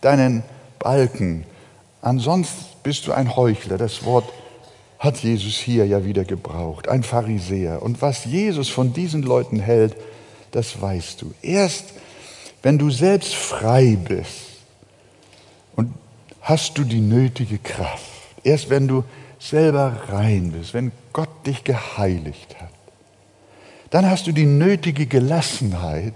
deinen 0.00 0.44
Balken. 0.78 1.44
Ansonsten 2.02 2.64
bist 2.82 3.06
du 3.06 3.12
ein 3.12 3.34
Heuchler. 3.34 3.78
Das 3.78 4.04
Wort 4.04 4.32
hat 5.02 5.18
Jesus 5.18 5.58
hier 5.58 5.84
ja 5.84 6.04
wieder 6.04 6.24
gebraucht, 6.24 6.88
ein 6.88 7.02
Pharisäer. 7.02 7.82
Und 7.82 8.02
was 8.02 8.24
Jesus 8.24 8.68
von 8.68 8.92
diesen 8.92 9.24
Leuten 9.24 9.58
hält, 9.58 9.96
das 10.52 10.80
weißt 10.80 11.20
du. 11.22 11.34
Erst 11.42 11.86
wenn 12.62 12.78
du 12.78 12.88
selbst 12.88 13.34
frei 13.34 13.96
bist 13.96 14.60
und 15.74 15.92
hast 16.40 16.78
du 16.78 16.84
die 16.84 17.00
nötige 17.00 17.58
Kraft, 17.58 18.04
erst 18.44 18.70
wenn 18.70 18.86
du 18.86 19.02
selber 19.40 20.02
rein 20.08 20.52
bist, 20.52 20.72
wenn 20.72 20.92
Gott 21.12 21.46
dich 21.46 21.64
geheiligt 21.64 22.60
hat, 22.60 22.70
dann 23.90 24.08
hast 24.08 24.28
du 24.28 24.32
die 24.32 24.46
nötige 24.46 25.06
Gelassenheit 25.06 26.14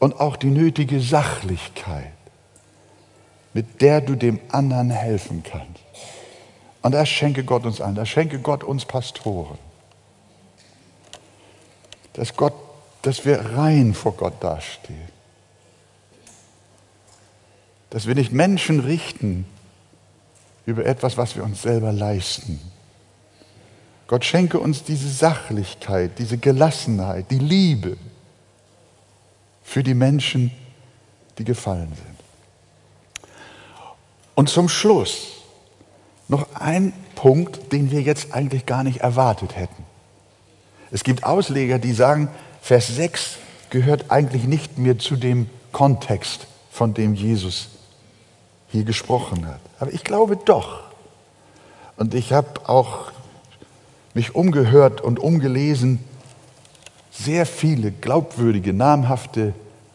und 0.00 0.18
auch 0.18 0.36
die 0.36 0.50
nötige 0.50 1.00
Sachlichkeit, 1.00 2.12
mit 3.54 3.80
der 3.80 4.00
du 4.00 4.16
dem 4.16 4.40
anderen 4.50 4.90
helfen 4.90 5.44
kannst. 5.48 5.87
Und 6.88 6.92
das 6.92 7.10
schenke 7.10 7.44
Gott 7.44 7.66
uns 7.66 7.82
an, 7.82 7.94
das 7.94 8.08
schenke 8.08 8.38
Gott 8.38 8.64
uns 8.64 8.86
Pastoren. 8.86 9.58
Dass 12.14 12.34
Gott 12.34 12.54
dass 13.02 13.26
wir 13.26 13.40
rein 13.40 13.92
vor 13.92 14.12
Gott 14.12 14.42
dastehen. 14.42 15.10
Dass 17.90 18.06
wir 18.06 18.14
nicht 18.14 18.32
Menschen 18.32 18.80
richten 18.80 19.44
über 20.64 20.86
etwas, 20.86 21.18
was 21.18 21.36
wir 21.36 21.44
uns 21.44 21.60
selber 21.60 21.92
leisten. 21.92 22.58
Gott 24.06 24.24
schenke 24.24 24.58
uns 24.58 24.82
diese 24.82 25.10
Sachlichkeit, 25.10 26.18
diese 26.18 26.38
Gelassenheit, 26.38 27.30
die 27.30 27.38
Liebe 27.38 27.98
für 29.62 29.82
die 29.82 29.92
Menschen, 29.92 30.50
die 31.36 31.44
gefallen 31.44 31.92
sind. 31.94 33.28
Und 34.34 34.48
zum 34.48 34.70
Schluss 34.70 35.37
noch 36.28 36.46
ein 36.54 36.92
Punkt, 37.14 37.72
den 37.72 37.90
wir 37.90 38.02
jetzt 38.02 38.32
eigentlich 38.32 38.66
gar 38.66 38.84
nicht 38.84 39.00
erwartet 39.00 39.56
hätten. 39.56 39.84
Es 40.90 41.04
gibt 41.04 41.24
Ausleger, 41.24 41.78
die 41.78 41.92
sagen, 41.92 42.28
Vers 42.60 42.88
6 42.88 43.38
gehört 43.70 44.10
eigentlich 44.10 44.44
nicht 44.44 44.78
mehr 44.78 44.98
zu 44.98 45.16
dem 45.16 45.48
Kontext, 45.72 46.46
von 46.70 46.94
dem 46.94 47.14
Jesus 47.14 47.68
hier 48.68 48.84
gesprochen 48.84 49.46
hat. 49.46 49.60
Aber 49.80 49.92
ich 49.92 50.04
glaube 50.04 50.36
doch. 50.36 50.82
Und 51.96 52.14
ich 52.14 52.32
habe 52.32 52.68
auch 52.68 53.10
mich 54.14 54.34
umgehört 54.34 55.00
und 55.00 55.18
umgelesen. 55.18 56.00
Sehr 57.10 57.46
viele 57.46 57.90
glaubwürdige, 57.90 58.72
namhafte, 58.72 59.54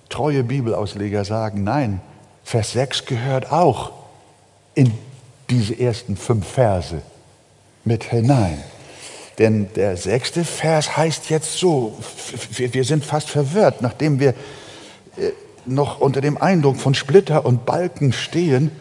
treue 0.09 0.43
Bibelausleger 0.43 1.25
sagen, 1.25 1.63
nein, 1.63 2.01
Vers 2.43 2.73
6 2.73 3.05
gehört 3.05 3.51
auch 3.51 3.91
in 4.75 4.93
diese 5.49 5.79
ersten 5.79 6.17
fünf 6.17 6.47
Verse 6.47 7.01
mit 7.83 8.03
hinein. 8.05 8.63
Denn 9.39 9.67
der 9.75 9.97
sechste 9.97 10.43
Vers 10.45 10.95
heißt 10.95 11.29
jetzt 11.29 11.57
so, 11.57 11.97
wir 12.51 12.83
sind 12.83 13.03
fast 13.03 13.29
verwirrt, 13.29 13.81
nachdem 13.81 14.19
wir 14.19 14.29
äh, 14.29 15.31
noch 15.65 15.99
unter 15.99 16.21
dem 16.21 16.37
Eindruck 16.37 16.77
von 16.77 16.93
Splitter 16.93 17.45
und 17.45 17.65
Balken 17.65 18.13
stehen, 18.13 18.71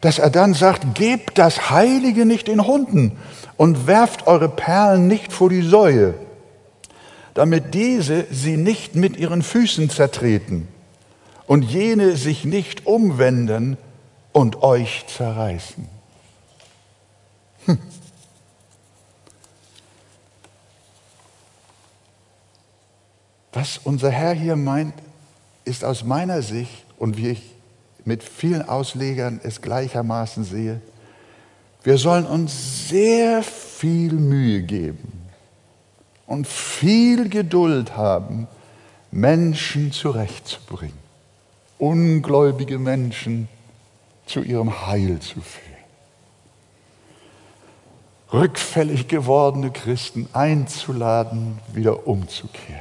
dass 0.00 0.18
er 0.18 0.30
dann 0.30 0.54
sagt, 0.54 0.94
gebt 0.94 1.38
das 1.38 1.70
Heilige 1.70 2.24
nicht 2.24 2.48
den 2.48 2.66
Hunden 2.66 3.18
und 3.56 3.86
werft 3.86 4.26
eure 4.26 4.48
Perlen 4.48 5.08
nicht 5.08 5.32
vor 5.32 5.50
die 5.50 5.62
Säue, 5.62 6.14
damit 7.34 7.74
diese 7.74 8.26
sie 8.30 8.56
nicht 8.56 8.94
mit 8.94 9.16
ihren 9.16 9.42
Füßen 9.42 9.90
zertreten 9.90 10.68
und 11.46 11.62
jene 11.62 12.16
sich 12.16 12.44
nicht 12.44 12.86
umwenden 12.86 13.76
und 14.38 14.62
euch 14.62 15.04
zerreißen. 15.08 15.88
Hm. 17.66 17.76
Was 23.52 23.78
unser 23.78 24.12
Herr 24.12 24.34
hier 24.34 24.54
meint, 24.54 24.94
ist 25.64 25.82
aus 25.82 26.04
meiner 26.04 26.42
Sicht 26.42 26.84
und 26.98 27.16
wie 27.16 27.30
ich 27.30 27.52
mit 28.04 28.22
vielen 28.22 28.62
Auslegern 28.68 29.40
es 29.42 29.60
gleichermaßen 29.60 30.44
sehe, 30.44 30.80
wir 31.82 31.98
sollen 31.98 32.24
uns 32.24 32.88
sehr 32.88 33.42
viel 33.42 34.12
Mühe 34.12 34.62
geben 34.62 35.28
und 36.28 36.46
viel 36.46 37.28
Geduld 37.28 37.96
haben, 37.96 38.46
Menschen 39.10 39.90
zurechtzubringen, 39.90 40.96
ungläubige 41.78 42.78
Menschen 42.78 43.48
zu 44.28 44.42
ihrem 44.42 44.86
Heil 44.86 45.18
zu 45.20 45.40
führen. 45.40 45.68
Rückfällig 48.32 49.08
gewordene 49.08 49.70
Christen 49.70 50.28
einzuladen, 50.32 51.58
wieder 51.72 52.06
umzukehren. 52.06 52.80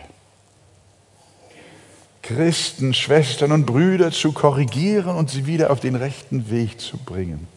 Christen, 2.21 2.93
Schwestern 2.93 3.51
und 3.53 3.65
Brüder 3.65 4.11
zu 4.11 4.33
korrigieren 4.33 5.15
und 5.15 5.29
sie 5.29 5.45
wieder 5.45 5.71
auf 5.71 5.79
den 5.79 5.95
rechten 5.95 6.49
Weg 6.49 6.81
zu 6.81 6.97
bringen. 6.97 7.47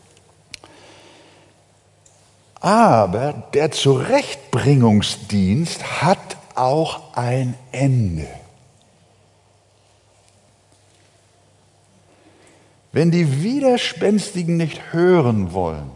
Aber 2.61 3.43
der 3.55 3.73
Zurechtbringungsdienst 3.73 6.03
hat 6.03 6.37
auch 6.55 7.17
ein 7.17 7.55
Ende. 7.73 8.29
Wenn 12.93 13.11
die 13.11 13.43
Widerspenstigen 13.43 14.57
nicht 14.57 14.93
hören 14.93 15.53
wollen, 15.53 15.91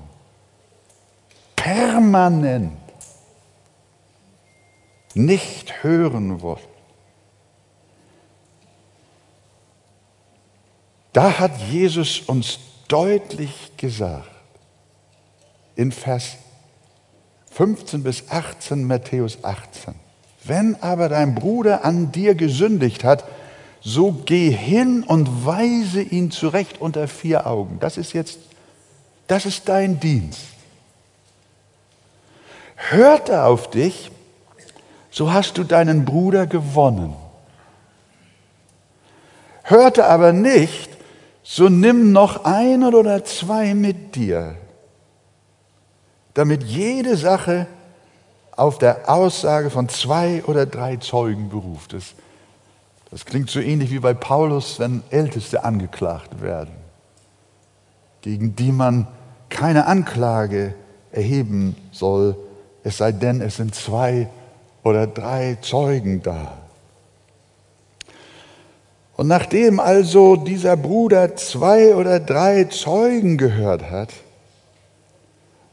permanent 1.57 2.79
nicht 5.15 5.83
hören 5.83 6.41
wollen, 6.41 6.61
da 11.13 11.39
hat 11.39 11.57
Jesus 11.71 12.21
uns 12.21 12.59
deutlich 12.89 13.73
gesagt, 13.77 14.29
in 15.77 15.91
Vers 15.91 16.37
15 17.51 18.03
bis 18.03 18.31
18 18.31 18.85
Matthäus 18.85 19.43
18, 19.43 19.95
wenn 20.45 20.77
aber 20.83 21.09
dein 21.09 21.35
Bruder 21.35 21.85
an 21.85 22.13
dir 22.13 22.35
gesündigt 22.35 23.03
hat, 23.03 23.25
so 23.85 24.13
geh 24.13 24.51
hin 24.51 25.03
und 25.03 25.45
weise 25.45 26.01
ihn 26.01 26.31
zurecht 26.31 26.81
unter 26.81 27.07
vier 27.07 27.47
Augen. 27.47 27.79
Das 27.81 27.99
ist 27.99 28.15
jetzt, 28.15 28.39
das 29.27 29.45
ist 29.45 29.69
dein 29.69 30.01
Dienst. 30.01 30.41
Hört 32.77 33.29
er 33.29 33.47
auf 33.47 33.69
dich, 33.69 34.11
so 35.11 35.33
hast 35.33 35.59
du 35.59 35.65
deinen 35.65 36.07
Bruder 36.07 36.47
gewonnen. 36.47 37.15
Hörte 39.63 40.07
aber 40.07 40.33
nicht, 40.33 40.91
so 41.43 41.69
nimm 41.69 42.11
noch 42.13 42.45
einen 42.47 42.95
oder 42.95 43.23
zwei 43.25 43.75
mit 43.75 44.17
dir, 44.17 44.57
damit 46.33 46.63
jede 46.63 47.19
Sache 47.19 47.67
auf 48.57 48.79
der 48.79 49.11
Aussage 49.11 49.69
von 49.69 49.91
zwei 49.91 50.43
oder 50.45 50.65
drei 50.65 50.97
Zeugen 50.97 51.51
beruft 51.51 51.93
ist. 51.93 52.15
Das 53.15 53.25
klingt 53.25 53.49
so 53.49 53.61
ähnlich 53.61 53.93
wie 53.93 54.01
bei 54.01 54.13
Paulus, 54.13 54.81
wenn 54.81 55.05
Älteste 55.11 55.63
angeklagt 55.63 56.43
werden, 56.43 56.75
gegen 58.23 58.57
die 58.57 58.73
man 58.73 59.07
keine 59.49 59.87
Anklage 59.87 60.75
erheben 61.13 61.77
soll, 61.93 62.35
es 62.83 62.97
sei 62.97 63.13
denn, 63.13 63.41
es 63.41 63.55
sind 63.55 63.73
zwei 63.73 64.29
oder 64.83 65.07
drei 65.07 65.59
Zeugen 65.61 66.25
da. 66.25 66.59
Und 69.17 69.29
nachdem 69.29 69.79
also 69.79 70.35
dieser 70.35 70.77
Bruder 70.77 71.37
zwei 71.37 71.95
oder 71.95 72.19
drei 72.19 72.65
Zeugen 72.65 73.39
gehört 73.39 73.93
hat 73.93 74.13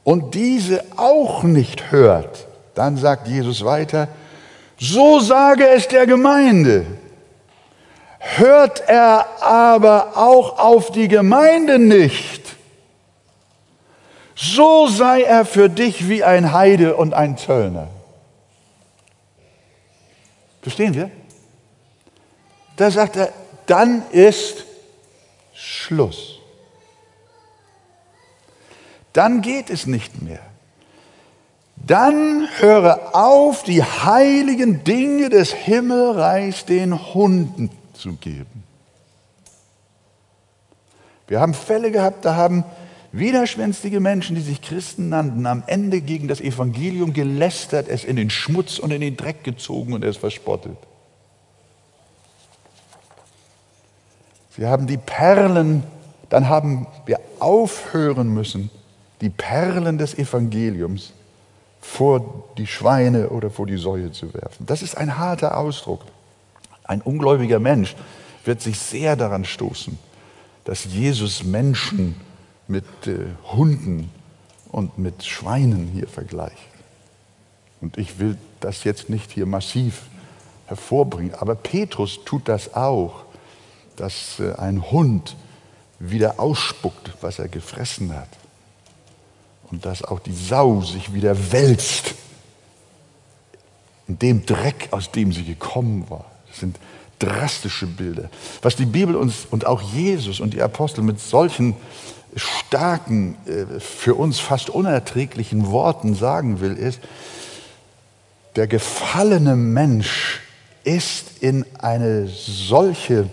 und 0.04 0.36
diese 0.36 0.84
auch 0.96 1.42
nicht 1.42 1.92
hört, 1.92 2.46
dann 2.76 2.98
sagt 2.98 3.28
Jesus 3.28 3.66
weiter, 3.66 4.10
so 4.78 5.20
sage 5.20 5.68
es 5.70 5.88
der 5.88 6.06
Gemeinde. 6.06 6.86
Hört 8.24 8.88
er 8.88 9.42
aber 9.42 10.16
auch 10.16 10.60
auf 10.60 10.92
die 10.92 11.08
Gemeinde 11.08 11.80
nicht, 11.80 12.56
so 14.36 14.88
sei 14.88 15.24
er 15.24 15.44
für 15.44 15.70
dich 15.70 16.08
wie 16.08 16.24
ein 16.24 16.54
Heide 16.54 16.96
und 16.96 17.16
ein 17.16 17.36
Zöllner. 17.36 17.88
Verstehen 20.62 20.94
wir? 20.94 21.10
Da 22.76 22.92
sagt 22.92 23.16
er, 23.16 23.34
dann 23.66 24.04
ist 24.12 24.66
Schluss. 25.54 26.40
Dann 29.14 29.42
geht 29.42 29.72
es 29.72 29.88
nicht 29.88 30.22
mehr. 30.22 30.42
Dann 31.76 32.48
höre 32.60 33.16
auf, 33.16 33.64
die 33.64 33.82
heiligen 33.82 34.84
Dinge 34.84 35.30
des 35.30 35.52
Himmelreichs 35.54 36.66
den 36.66 37.14
Hunden 37.16 37.72
zu 38.02 38.14
geben. 38.14 38.64
Wir 41.28 41.40
haben 41.40 41.54
Fälle 41.54 41.92
gehabt, 41.92 42.26
da 42.26 42.36
haben 42.36 42.66
widerspenstige 43.12 44.00
Menschen, 44.00 44.36
die 44.36 44.42
sich 44.42 44.62
Christen 44.62 45.10
nannten, 45.10 45.46
am 45.46 45.64
Ende 45.68 46.02
gegen 46.02 46.28
das 46.28 46.42
Evangelium 46.42 47.14
gelästert, 47.14 47.88
es 47.88 48.04
in 48.04 48.16
den 48.16 48.30
Schmutz 48.30 48.80
und 48.80 48.92
in 48.92 49.02
den 49.02 49.16
Dreck 49.16 49.44
gezogen 49.44 49.94
und 49.94 50.04
es 50.04 50.18
verspottet. 50.18 50.78
Sie 54.58 54.66
haben 54.66 54.88
die 54.88 54.98
Perlen, 54.98 55.84
dann 56.30 56.50
haben 56.50 56.88
wir 57.06 57.20
aufhören 57.40 58.34
müssen, 58.34 58.70
die 59.22 59.30
Perlen 59.30 59.98
des 59.98 60.18
Evangeliums 60.18 61.14
vor 61.80 62.50
die 62.58 62.68
Schweine 62.68 63.30
oder 63.30 63.50
vor 63.50 63.66
die 63.66 63.78
Säue 63.78 64.12
zu 64.12 64.34
werfen. 64.34 64.66
Das 64.66 64.82
ist 64.82 64.98
ein 64.98 65.18
harter 65.18 65.58
Ausdruck. 65.58 66.02
Ein 66.92 67.02
ungläubiger 67.02 67.60
Mensch 67.60 67.96
wird 68.44 68.62
sich 68.62 68.78
sehr 68.78 69.16
daran 69.16 69.46
stoßen, 69.46 69.98
dass 70.66 70.84
Jesus 70.84 71.42
Menschen 71.42 72.20
mit 72.68 72.84
äh, 73.08 73.28
Hunden 73.54 74.12
und 74.74 74.98
mit 74.98 75.24
Schweinen 75.24 75.88
hier 75.94 76.10
vergleicht. 76.10 76.58
Und 77.80 77.98
ich 77.98 78.20
will 78.20 78.38
das 78.60 78.84
jetzt 78.84 79.10
nicht 79.10 79.32
hier 79.32 79.46
massiv 79.46 80.02
hervorbringen. 80.66 81.34
Aber 81.36 81.56
Petrus 81.56 82.26
tut 82.26 82.50
das 82.50 82.74
auch, 82.74 83.24
dass 83.96 84.42
äh, 84.42 84.52
ein 84.56 84.92
Hund 84.92 85.38
wieder 85.98 86.42
ausspuckt, 86.42 87.14
was 87.22 87.40
er 87.40 87.48
gefressen 87.48 88.14
hat. 88.14 88.28
Und 89.72 89.86
dass 89.86 90.04
auch 90.04 90.20
die 90.20 90.36
Sau 90.36 90.82
sich 90.82 91.14
wieder 91.14 91.54
wälzt 91.54 92.16
in 94.10 94.20
dem 94.20 94.46
Dreck, 94.46 94.90
aus 94.92 95.10
dem 95.10 95.32
sie 95.32 95.46
gekommen 95.46 96.10
war. 96.10 96.31
Das 96.52 96.60
sind 96.60 96.78
drastische 97.20 97.88
Bilder. 97.88 98.30
Was 98.62 98.76
die 98.76 98.86
Bibel 98.86 99.16
uns 99.16 99.48
und 99.50 99.66
auch 99.66 99.82
Jesus 99.82 100.40
und 100.40 100.54
die 100.54 100.62
Apostel 100.62 101.02
mit 101.02 101.20
solchen 101.20 101.76
starken, 102.36 103.36
äh, 103.46 103.80
für 103.80 104.16
uns 104.16 104.40
fast 104.40 104.70
unerträglichen 104.70 105.72
Worten 105.72 106.16
sagen 106.16 106.60
will, 106.62 106.74
ist, 106.74 107.00
der 108.56 108.68
gefallene 108.68 109.56
Mensch 109.56 110.42
ist 110.84 111.42
in 111.42 111.66
eine 111.80 112.28
solche 112.28 113.30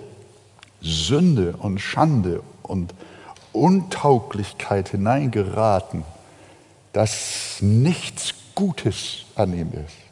Sünde 0.80 1.54
und 1.58 1.80
Schande 1.80 2.42
und 2.62 2.94
Untauglichkeit 3.52 4.90
hineingeraten, 4.90 6.04
dass 6.92 7.58
nichts 7.60 8.34
Gutes 8.54 9.24
an 9.34 9.52
ihm 9.52 9.72
ist. 9.72 10.07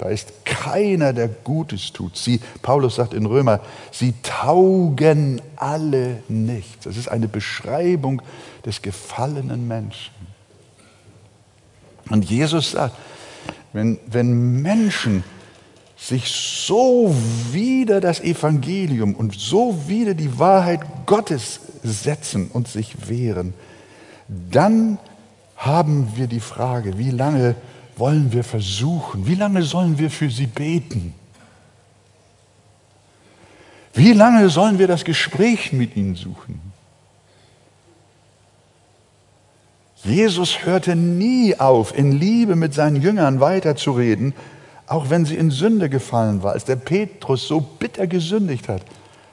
Da 0.00 0.08
ist 0.08 0.46
keiner, 0.46 1.12
der 1.12 1.28
Gutes 1.28 1.92
tut. 1.92 2.16
Sie, 2.16 2.40
Paulus 2.62 2.94
sagt 2.94 3.12
in 3.12 3.26
Römer, 3.26 3.60
sie 3.92 4.14
taugen 4.22 5.42
alle 5.56 6.22
nichts. 6.26 6.84
Das 6.84 6.96
ist 6.96 7.08
eine 7.08 7.28
Beschreibung 7.28 8.22
des 8.64 8.80
gefallenen 8.80 9.68
Menschen. 9.68 10.14
Und 12.08 12.24
Jesus 12.24 12.70
sagt, 12.70 12.96
wenn, 13.74 13.98
wenn 14.06 14.62
Menschen 14.62 15.22
sich 15.98 16.30
so 16.30 17.14
wider 17.52 18.00
das 18.00 18.20
Evangelium 18.20 19.14
und 19.14 19.34
so 19.38 19.86
wider 19.86 20.14
die 20.14 20.38
Wahrheit 20.38 20.80
Gottes 21.04 21.60
setzen 21.82 22.48
und 22.50 22.68
sich 22.68 23.06
wehren, 23.10 23.52
dann 24.50 24.98
haben 25.58 26.12
wir 26.16 26.26
die 26.26 26.40
Frage, 26.40 26.96
wie 26.96 27.10
lange 27.10 27.54
wollen 28.00 28.32
wir 28.32 28.42
versuchen, 28.42 29.26
wie 29.26 29.36
lange 29.36 29.62
sollen 29.62 29.98
wir 29.98 30.10
für 30.10 30.30
sie 30.30 30.46
beten? 30.46 31.14
Wie 33.92 34.12
lange 34.12 34.48
sollen 34.48 34.78
wir 34.78 34.88
das 34.88 35.04
Gespräch 35.04 35.72
mit 35.72 35.96
ihnen 35.96 36.16
suchen? 36.16 36.60
Jesus 40.02 40.64
hörte 40.64 40.96
nie 40.96 41.58
auf, 41.60 41.96
in 41.96 42.12
Liebe 42.12 42.56
mit 42.56 42.72
seinen 42.72 42.96
Jüngern 42.96 43.40
weiterzureden, 43.40 44.32
auch 44.86 45.10
wenn 45.10 45.26
sie 45.26 45.36
in 45.36 45.50
Sünde 45.50 45.90
gefallen 45.90 46.42
war. 46.42 46.52
Als 46.52 46.64
der 46.64 46.76
Petrus 46.76 47.46
so 47.46 47.60
bitter 47.60 48.06
gesündigt 48.06 48.68
hat, 48.68 48.82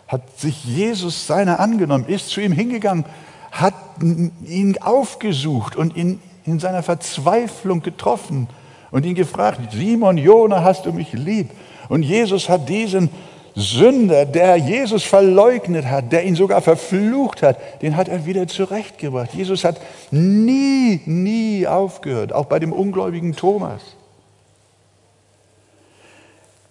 hat 0.08 0.40
sich 0.40 0.66
Jesus 0.66 1.26
seiner 1.26 1.60
angenommen, 1.60 2.06
ist 2.08 2.30
zu 2.30 2.42
ihm 2.42 2.52
hingegangen, 2.52 3.06
hat 3.52 3.76
ihn 4.02 4.78
aufgesucht 4.80 5.76
und 5.76 5.96
ihn 5.96 6.20
in 6.48 6.60
seiner 6.60 6.82
Verzweiflung 6.82 7.82
getroffen 7.82 8.48
und 8.90 9.06
ihn 9.06 9.16
gefragt, 9.16 9.60
Simon, 9.74 10.18
Jona, 10.18 10.64
hast 10.64 10.86
du 10.86 10.94
mich 10.94 11.14
lieb? 11.14 11.52
Und 11.90 12.04
Jesus 12.04 12.50
hat 12.50 12.70
diesen 12.70 13.10
Sünder, 13.56 14.26
der 14.26 14.56
Jesus 14.58 15.04
verleugnet 15.04 15.86
hat, 15.86 16.12
der 16.12 16.24
ihn 16.24 16.36
sogar 16.36 16.62
verflucht 16.62 17.42
hat, 17.42 17.82
den 17.82 17.98
hat 17.98 18.08
er 18.08 18.26
wieder 18.26 18.48
zurechtgebracht. 18.48 19.34
Jesus 19.34 19.64
hat 19.64 19.82
nie, 20.12 21.02
nie 21.06 21.68
aufgehört, 21.68 22.34
auch 22.34 22.46
bei 22.46 22.60
dem 22.60 22.72
ungläubigen 22.72 23.36
Thomas. 23.36 23.82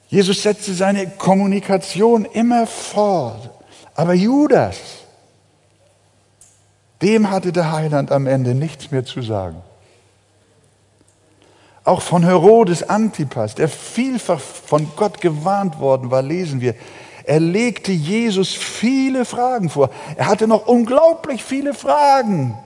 Jesus 0.08 0.42
setzte 0.42 0.72
seine 0.74 1.08
Kommunikation 1.08 2.24
immer 2.24 2.66
fort. 2.66 3.50
Aber 3.96 4.14
Judas, 4.14 4.78
dem 7.02 7.30
hatte 7.30 7.52
der 7.52 7.72
Heiland 7.72 8.12
am 8.12 8.26
Ende 8.26 8.54
nichts 8.54 8.92
mehr 8.92 9.04
zu 9.04 9.22
sagen. 9.22 9.62
Auch 11.86 12.02
von 12.02 12.24
Herodes 12.24 12.82
Antipas, 12.82 13.54
der 13.54 13.68
vielfach 13.68 14.40
von 14.40 14.90
Gott 14.96 15.20
gewarnt 15.20 15.78
worden 15.78 16.10
war, 16.10 16.20
lesen 16.20 16.60
wir, 16.60 16.74
er 17.22 17.38
legte 17.38 17.92
Jesus 17.92 18.52
viele 18.52 19.24
Fragen 19.24 19.70
vor. 19.70 19.90
Er 20.16 20.26
hatte 20.26 20.48
noch 20.48 20.66
unglaublich 20.66 21.44
viele 21.44 21.74
Fragen. 21.74 22.58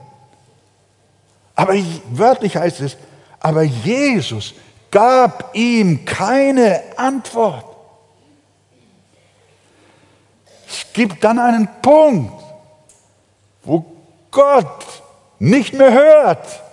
Aber 1.53 1.75
wörtlich 2.09 2.57
heißt 2.57 2.81
es, 2.81 2.97
aber 3.39 3.61
Jesus 3.61 4.55
gab 4.89 5.51
ihm 5.53 6.03
keine 6.03 6.81
Antwort. 6.97 7.65
Es 10.67 10.93
gibt 10.93 11.23
dann 11.23 11.37
einen 11.37 11.69
Punkt, 11.83 12.43
wo 13.63 13.85
Gott 14.31 15.03
nicht 15.37 15.73
mehr 15.73 15.91
hört. 15.93 16.70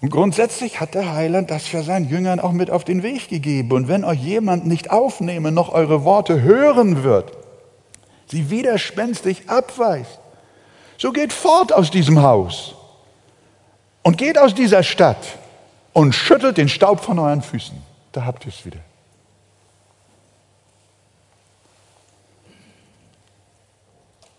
Und 0.00 0.10
grundsätzlich 0.10 0.80
hat 0.80 0.94
der 0.94 1.12
Heiland 1.12 1.50
das 1.50 1.70
ja 1.72 1.82
seinen 1.82 2.08
Jüngern 2.08 2.40
auch 2.40 2.52
mit 2.52 2.70
auf 2.70 2.84
den 2.84 3.02
Weg 3.02 3.28
gegeben. 3.28 3.72
Und 3.72 3.88
wenn 3.88 4.04
euch 4.04 4.18
jemand 4.20 4.66
nicht 4.66 4.90
aufnehmen, 4.90 5.52
noch 5.52 5.70
eure 5.70 6.04
Worte 6.04 6.40
hören 6.40 7.02
wird, 7.02 7.32
sie 8.26 8.48
widerspenstig 8.48 9.50
abweist, 9.50 10.18
so 10.96 11.12
geht 11.12 11.32
fort 11.32 11.72
aus 11.72 11.90
diesem 11.90 12.22
Haus 12.22 12.74
und 14.02 14.16
geht 14.16 14.38
aus 14.38 14.54
dieser 14.54 14.82
Stadt 14.82 15.38
und 15.92 16.14
schüttelt 16.14 16.56
den 16.56 16.68
Staub 16.68 17.00
von 17.00 17.18
euren 17.18 17.42
Füßen. 17.42 17.76
Da 18.12 18.24
habt 18.24 18.46
ihr 18.46 18.52
es 18.52 18.64
wieder. 18.64 18.80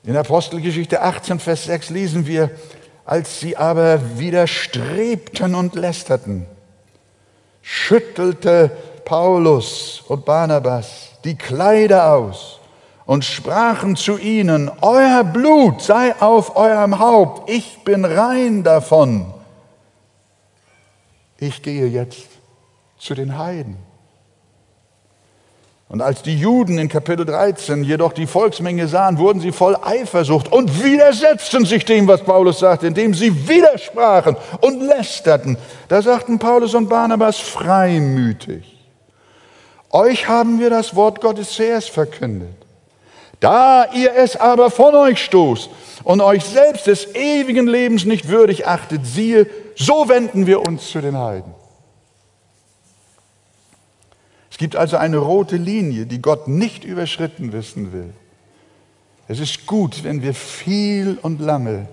In 0.03 0.17
Apostelgeschichte 0.17 1.01
18, 1.01 1.39
Vers 1.39 1.65
6 1.65 1.91
lesen 1.91 2.25
wir, 2.25 2.49
als 3.05 3.39
sie 3.39 3.57
aber 3.57 4.19
widerstrebten 4.19 5.55
und 5.55 5.75
lästerten, 5.75 6.45
schüttelte 7.61 8.71
Paulus 9.05 10.01
und 10.07 10.25
Barnabas 10.25 11.09
die 11.23 11.35
Kleider 11.37 12.13
aus 12.13 12.59
und 13.05 13.25
sprachen 13.25 13.95
zu 13.95 14.17
ihnen, 14.17 14.71
Euer 14.81 15.23
Blut 15.23 15.81
sei 15.81 16.15
auf 16.19 16.55
eurem 16.55 16.99
Haupt, 16.99 17.49
ich 17.49 17.83
bin 17.83 18.05
rein 18.05 18.63
davon. 18.63 19.33
Ich 21.37 21.61
gehe 21.61 21.87
jetzt 21.87 22.27
zu 22.97 23.15
den 23.15 23.37
Heiden. 23.37 23.90
Und 25.91 26.01
als 26.01 26.21
die 26.21 26.37
Juden 26.37 26.77
in 26.77 26.87
Kapitel 26.87 27.25
13 27.25 27.83
jedoch 27.83 28.13
die 28.13 28.25
Volksmenge 28.25 28.87
sahen, 28.87 29.17
wurden 29.17 29.41
sie 29.41 29.51
voll 29.51 29.75
Eifersucht 29.75 30.49
und 30.49 30.81
widersetzten 30.81 31.65
sich 31.65 31.83
dem, 31.83 32.07
was 32.07 32.21
Paulus 32.21 32.59
sagte, 32.59 32.87
indem 32.87 33.13
sie 33.13 33.49
widersprachen 33.49 34.37
und 34.61 34.81
lästerten. 34.81 35.57
Da 35.89 36.01
sagten 36.01 36.39
Paulus 36.39 36.75
und 36.75 36.87
Barnabas 36.87 37.39
freimütig, 37.39 38.63
euch 39.89 40.29
haben 40.29 40.61
wir 40.61 40.69
das 40.69 40.95
Wort 40.95 41.19
Gottes 41.19 41.51
zuerst 41.51 41.89
verkündet. 41.89 42.55
Da 43.41 43.87
ihr 43.93 44.15
es 44.15 44.37
aber 44.37 44.71
von 44.71 44.95
euch 44.95 45.21
stoßt 45.21 45.69
und 46.05 46.21
euch 46.21 46.45
selbst 46.45 46.87
des 46.87 47.15
ewigen 47.15 47.67
Lebens 47.67 48.05
nicht 48.05 48.29
würdig 48.29 48.65
achtet, 48.65 49.05
siehe, 49.05 49.45
so 49.75 50.07
wenden 50.07 50.47
wir 50.47 50.65
uns 50.65 50.89
zu 50.89 51.01
den 51.01 51.17
Heiden 51.17 51.53
gibt 54.61 54.75
also 54.75 54.97
eine 54.97 55.17
rote 55.17 55.57
Linie, 55.57 56.05
die 56.05 56.21
Gott 56.21 56.47
nicht 56.47 56.83
überschritten 56.83 57.51
wissen 57.51 57.91
will. 57.93 58.13
Es 59.27 59.39
ist 59.39 59.65
gut, 59.65 60.03
wenn 60.03 60.21
wir 60.21 60.35
viel 60.35 61.17
und 61.19 61.41
lange 61.41 61.87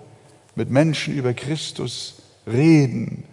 mit 0.55 0.69
Menschen 0.69 1.17
über 1.17 1.33
Christus 1.33 2.17
reden 2.47 3.25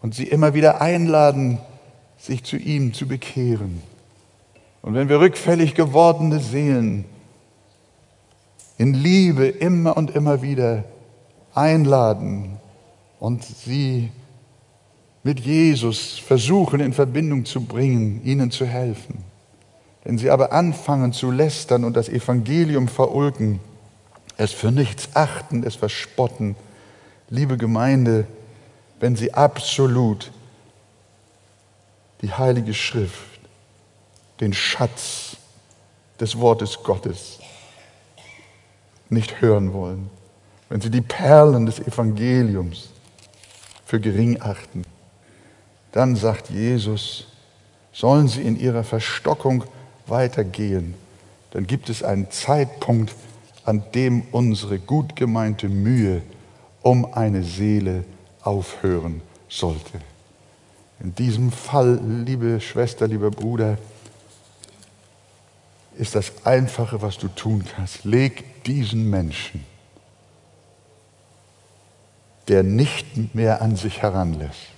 und 0.00 0.14
sie 0.14 0.28
immer 0.28 0.54
wieder 0.54 0.80
einladen, 0.80 1.58
sich 2.16 2.44
zu 2.44 2.56
ihm 2.56 2.94
zu 2.94 3.08
bekehren. 3.08 3.82
Und 4.80 4.94
wenn 4.94 5.08
wir 5.08 5.18
rückfällig 5.18 5.74
gewordene 5.74 6.38
Seelen 6.38 7.04
in 8.78 8.94
Liebe 8.94 9.48
immer 9.48 9.96
und 9.96 10.12
immer 10.12 10.40
wieder 10.40 10.84
einladen 11.52 12.58
und 13.18 13.42
sie 13.42 14.12
mit 15.22 15.40
Jesus 15.40 16.18
versuchen 16.18 16.80
in 16.80 16.92
Verbindung 16.92 17.44
zu 17.44 17.62
bringen, 17.62 18.24
ihnen 18.24 18.50
zu 18.50 18.66
helfen. 18.66 19.24
Wenn 20.04 20.18
sie 20.18 20.30
aber 20.30 20.52
anfangen 20.52 21.12
zu 21.12 21.30
lästern 21.30 21.84
und 21.84 21.96
das 21.96 22.08
Evangelium 22.08 22.88
verulken, 22.88 23.60
es 24.36 24.52
für 24.52 24.72
nichts 24.72 25.10
achten, 25.14 25.62
es 25.62 25.76
verspotten, 25.76 26.56
liebe 27.28 27.56
Gemeinde, 27.56 28.26
wenn 28.98 29.14
sie 29.14 29.32
absolut 29.32 30.32
die 32.20 32.32
Heilige 32.32 32.74
Schrift, 32.74 33.40
den 34.40 34.52
Schatz 34.52 35.36
des 36.18 36.38
Wortes 36.38 36.82
Gottes 36.82 37.38
nicht 39.08 39.40
hören 39.40 39.72
wollen, 39.72 40.10
wenn 40.68 40.80
sie 40.80 40.90
die 40.90 41.00
Perlen 41.00 41.66
des 41.66 41.78
Evangeliums 41.78 42.90
für 43.84 44.00
gering 44.00 44.40
achten, 44.40 44.84
dann 45.92 46.16
sagt 46.16 46.50
Jesus, 46.50 47.26
sollen 47.92 48.28
sie 48.28 48.42
in 48.42 48.58
ihrer 48.58 48.84
Verstockung 48.84 49.64
weitergehen, 50.06 50.94
dann 51.50 51.66
gibt 51.66 51.90
es 51.90 52.02
einen 52.02 52.30
Zeitpunkt, 52.30 53.14
an 53.64 53.84
dem 53.94 54.22
unsere 54.32 54.78
gut 54.78 55.14
gemeinte 55.14 55.68
Mühe 55.68 56.22
um 56.82 57.12
eine 57.12 57.44
Seele 57.44 58.04
aufhören 58.42 59.20
sollte. 59.48 60.00
In 61.00 61.14
diesem 61.14 61.52
Fall, 61.52 62.00
liebe 62.26 62.60
Schwester, 62.60 63.06
lieber 63.06 63.30
Bruder, 63.30 63.78
ist 65.98 66.14
das 66.14 66.32
Einfache, 66.44 67.02
was 67.02 67.18
du 67.18 67.28
tun 67.28 67.64
kannst. 67.76 68.04
Leg 68.04 68.64
diesen 68.64 69.10
Menschen, 69.10 69.64
der 72.48 72.62
nicht 72.62 73.34
mehr 73.34 73.60
an 73.62 73.76
sich 73.76 74.02
heranlässt, 74.02 74.71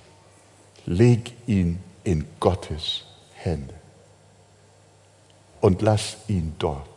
leg 0.87 1.33
ihn 1.47 1.81
in 2.05 2.27
Gottes 2.41 3.05
Hände 3.35 3.75
und 5.61 5.83
lass 5.83 6.17
ihn 6.29 6.55
dort. 6.59 6.89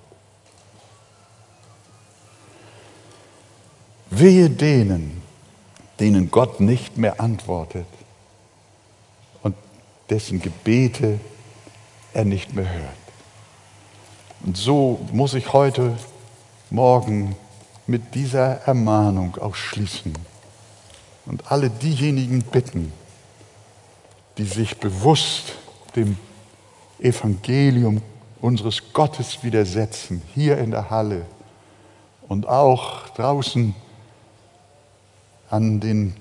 Wehe 4.10 4.50
denen, 4.50 5.22
denen 6.00 6.32
Gott 6.32 6.60
nicht 6.60 6.98
mehr 6.98 7.20
antwortet 7.20 7.88
und 9.44 9.56
dessen 10.10 10.42
Gebete 10.42 11.20
er 12.14 12.26
nicht 12.26 12.54
mehr 12.54 12.70
hört. 12.70 12.98
Und 14.42 14.58
so 14.58 15.00
muss 15.12 15.34
ich 15.34 15.54
heute 15.54 15.98
Morgen 16.70 17.36
mit 17.86 18.16
dieser 18.16 18.62
Ermahnung 18.68 19.38
auch 19.38 19.56
schließen 19.56 20.14
und 21.26 21.52
alle 21.52 21.70
diejenigen 21.70 22.42
bitten, 22.44 22.94
die 24.38 24.46
sich 24.46 24.78
bewusst 24.78 25.54
dem 25.96 26.18
Evangelium 27.00 28.02
unseres 28.42 28.94
Gottes 28.94 29.44
widersetzen, 29.44 30.22
hier 30.34 30.58
in 30.58 30.72
der 30.72 30.90
Halle 30.90 31.26
und 32.28 32.48
auch 32.48 33.10
draußen 33.10 33.74
an 35.50 35.80
den 35.80 36.16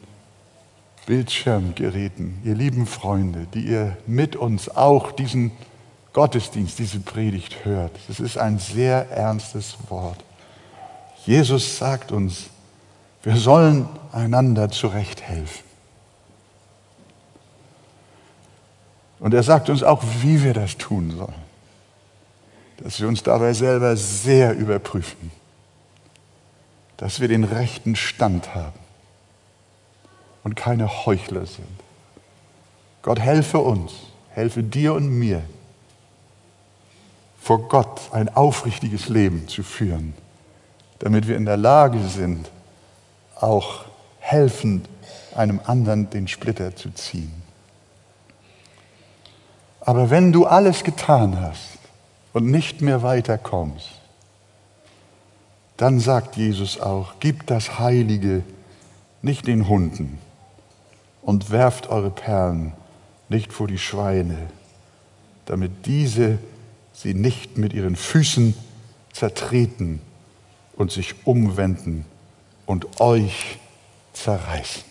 Bildschirmgeräten, 1.06 2.40
ihr 2.44 2.54
lieben 2.54 2.86
Freunde, 2.86 3.46
die 3.54 3.66
ihr 3.66 3.96
mit 4.06 4.34
uns 4.34 4.68
auch 4.68 5.12
diesen 5.12 5.52
Gottesdienst, 6.12 6.78
diese 6.78 7.00
Predigt 7.00 7.64
hört. 7.64 7.92
Es 8.08 8.20
ist 8.20 8.38
ein 8.38 8.58
sehr 8.58 9.10
ernstes 9.10 9.76
Wort. 9.88 10.18
Jesus 11.24 11.78
sagt 11.78 12.10
uns, 12.10 12.46
wir 13.22 13.36
sollen 13.36 13.88
einander 14.12 14.70
zurechthelfen. 14.70 15.65
Und 19.18 19.34
er 19.34 19.42
sagt 19.42 19.70
uns 19.70 19.82
auch, 19.82 20.02
wie 20.20 20.42
wir 20.42 20.54
das 20.54 20.76
tun 20.76 21.10
sollen. 21.10 21.46
Dass 22.78 23.00
wir 23.00 23.08
uns 23.08 23.22
dabei 23.22 23.54
selber 23.54 23.96
sehr 23.96 24.54
überprüfen. 24.54 25.30
Dass 26.96 27.20
wir 27.20 27.28
den 27.28 27.44
rechten 27.44 27.96
Stand 27.96 28.54
haben 28.54 28.78
und 30.44 30.54
keine 30.54 31.06
Heuchler 31.06 31.46
sind. 31.46 31.66
Gott 33.02 33.18
helfe 33.18 33.58
uns, 33.58 33.92
helfe 34.30 34.62
dir 34.62 34.94
und 34.94 35.08
mir, 35.08 35.42
vor 37.40 37.68
Gott 37.68 38.00
ein 38.12 38.28
aufrichtiges 38.28 39.08
Leben 39.08 39.46
zu 39.48 39.62
führen, 39.62 40.14
damit 40.98 41.28
wir 41.28 41.36
in 41.36 41.44
der 41.44 41.56
Lage 41.56 42.00
sind, 42.00 42.50
auch 43.36 43.84
helfend 44.18 44.88
einem 45.34 45.60
anderen 45.64 46.10
den 46.10 46.26
Splitter 46.26 46.74
zu 46.74 46.90
ziehen. 46.90 47.45
Aber 49.87 50.11
wenn 50.11 50.32
du 50.32 50.45
alles 50.45 50.84
getan 50.84 51.41
hast 51.41 51.78
und 52.34 52.45
nicht 52.47 52.82
mehr 52.82 53.03
weiterkommst, 53.03 53.93
dann 55.78 55.99
sagt 56.01 56.37
Jesus 56.37 56.78
auch, 56.78 57.14
gib 57.20 57.47
das 57.47 57.78
Heilige 57.78 58.43
nicht 59.22 59.47
den 59.47 59.68
Hunden, 59.68 60.18
und 61.26 61.51
werft 61.51 61.89
eure 61.89 62.11
Perlen 62.11 62.72
nicht 63.28 63.53
vor 63.53 63.66
die 63.66 63.78
Schweine, 63.78 64.47
damit 65.45 65.84
diese 65.84 66.39
sie 66.93 67.14
nicht 67.14 67.59
mit 67.59 67.72
ihren 67.72 67.97
Füßen 67.97 68.55
zertreten 69.12 70.01
und 70.76 70.93
sich 70.93 71.26
umwenden 71.26 72.07
und 72.64 73.01
euch 73.01 73.59
zerreißen. 74.12 74.86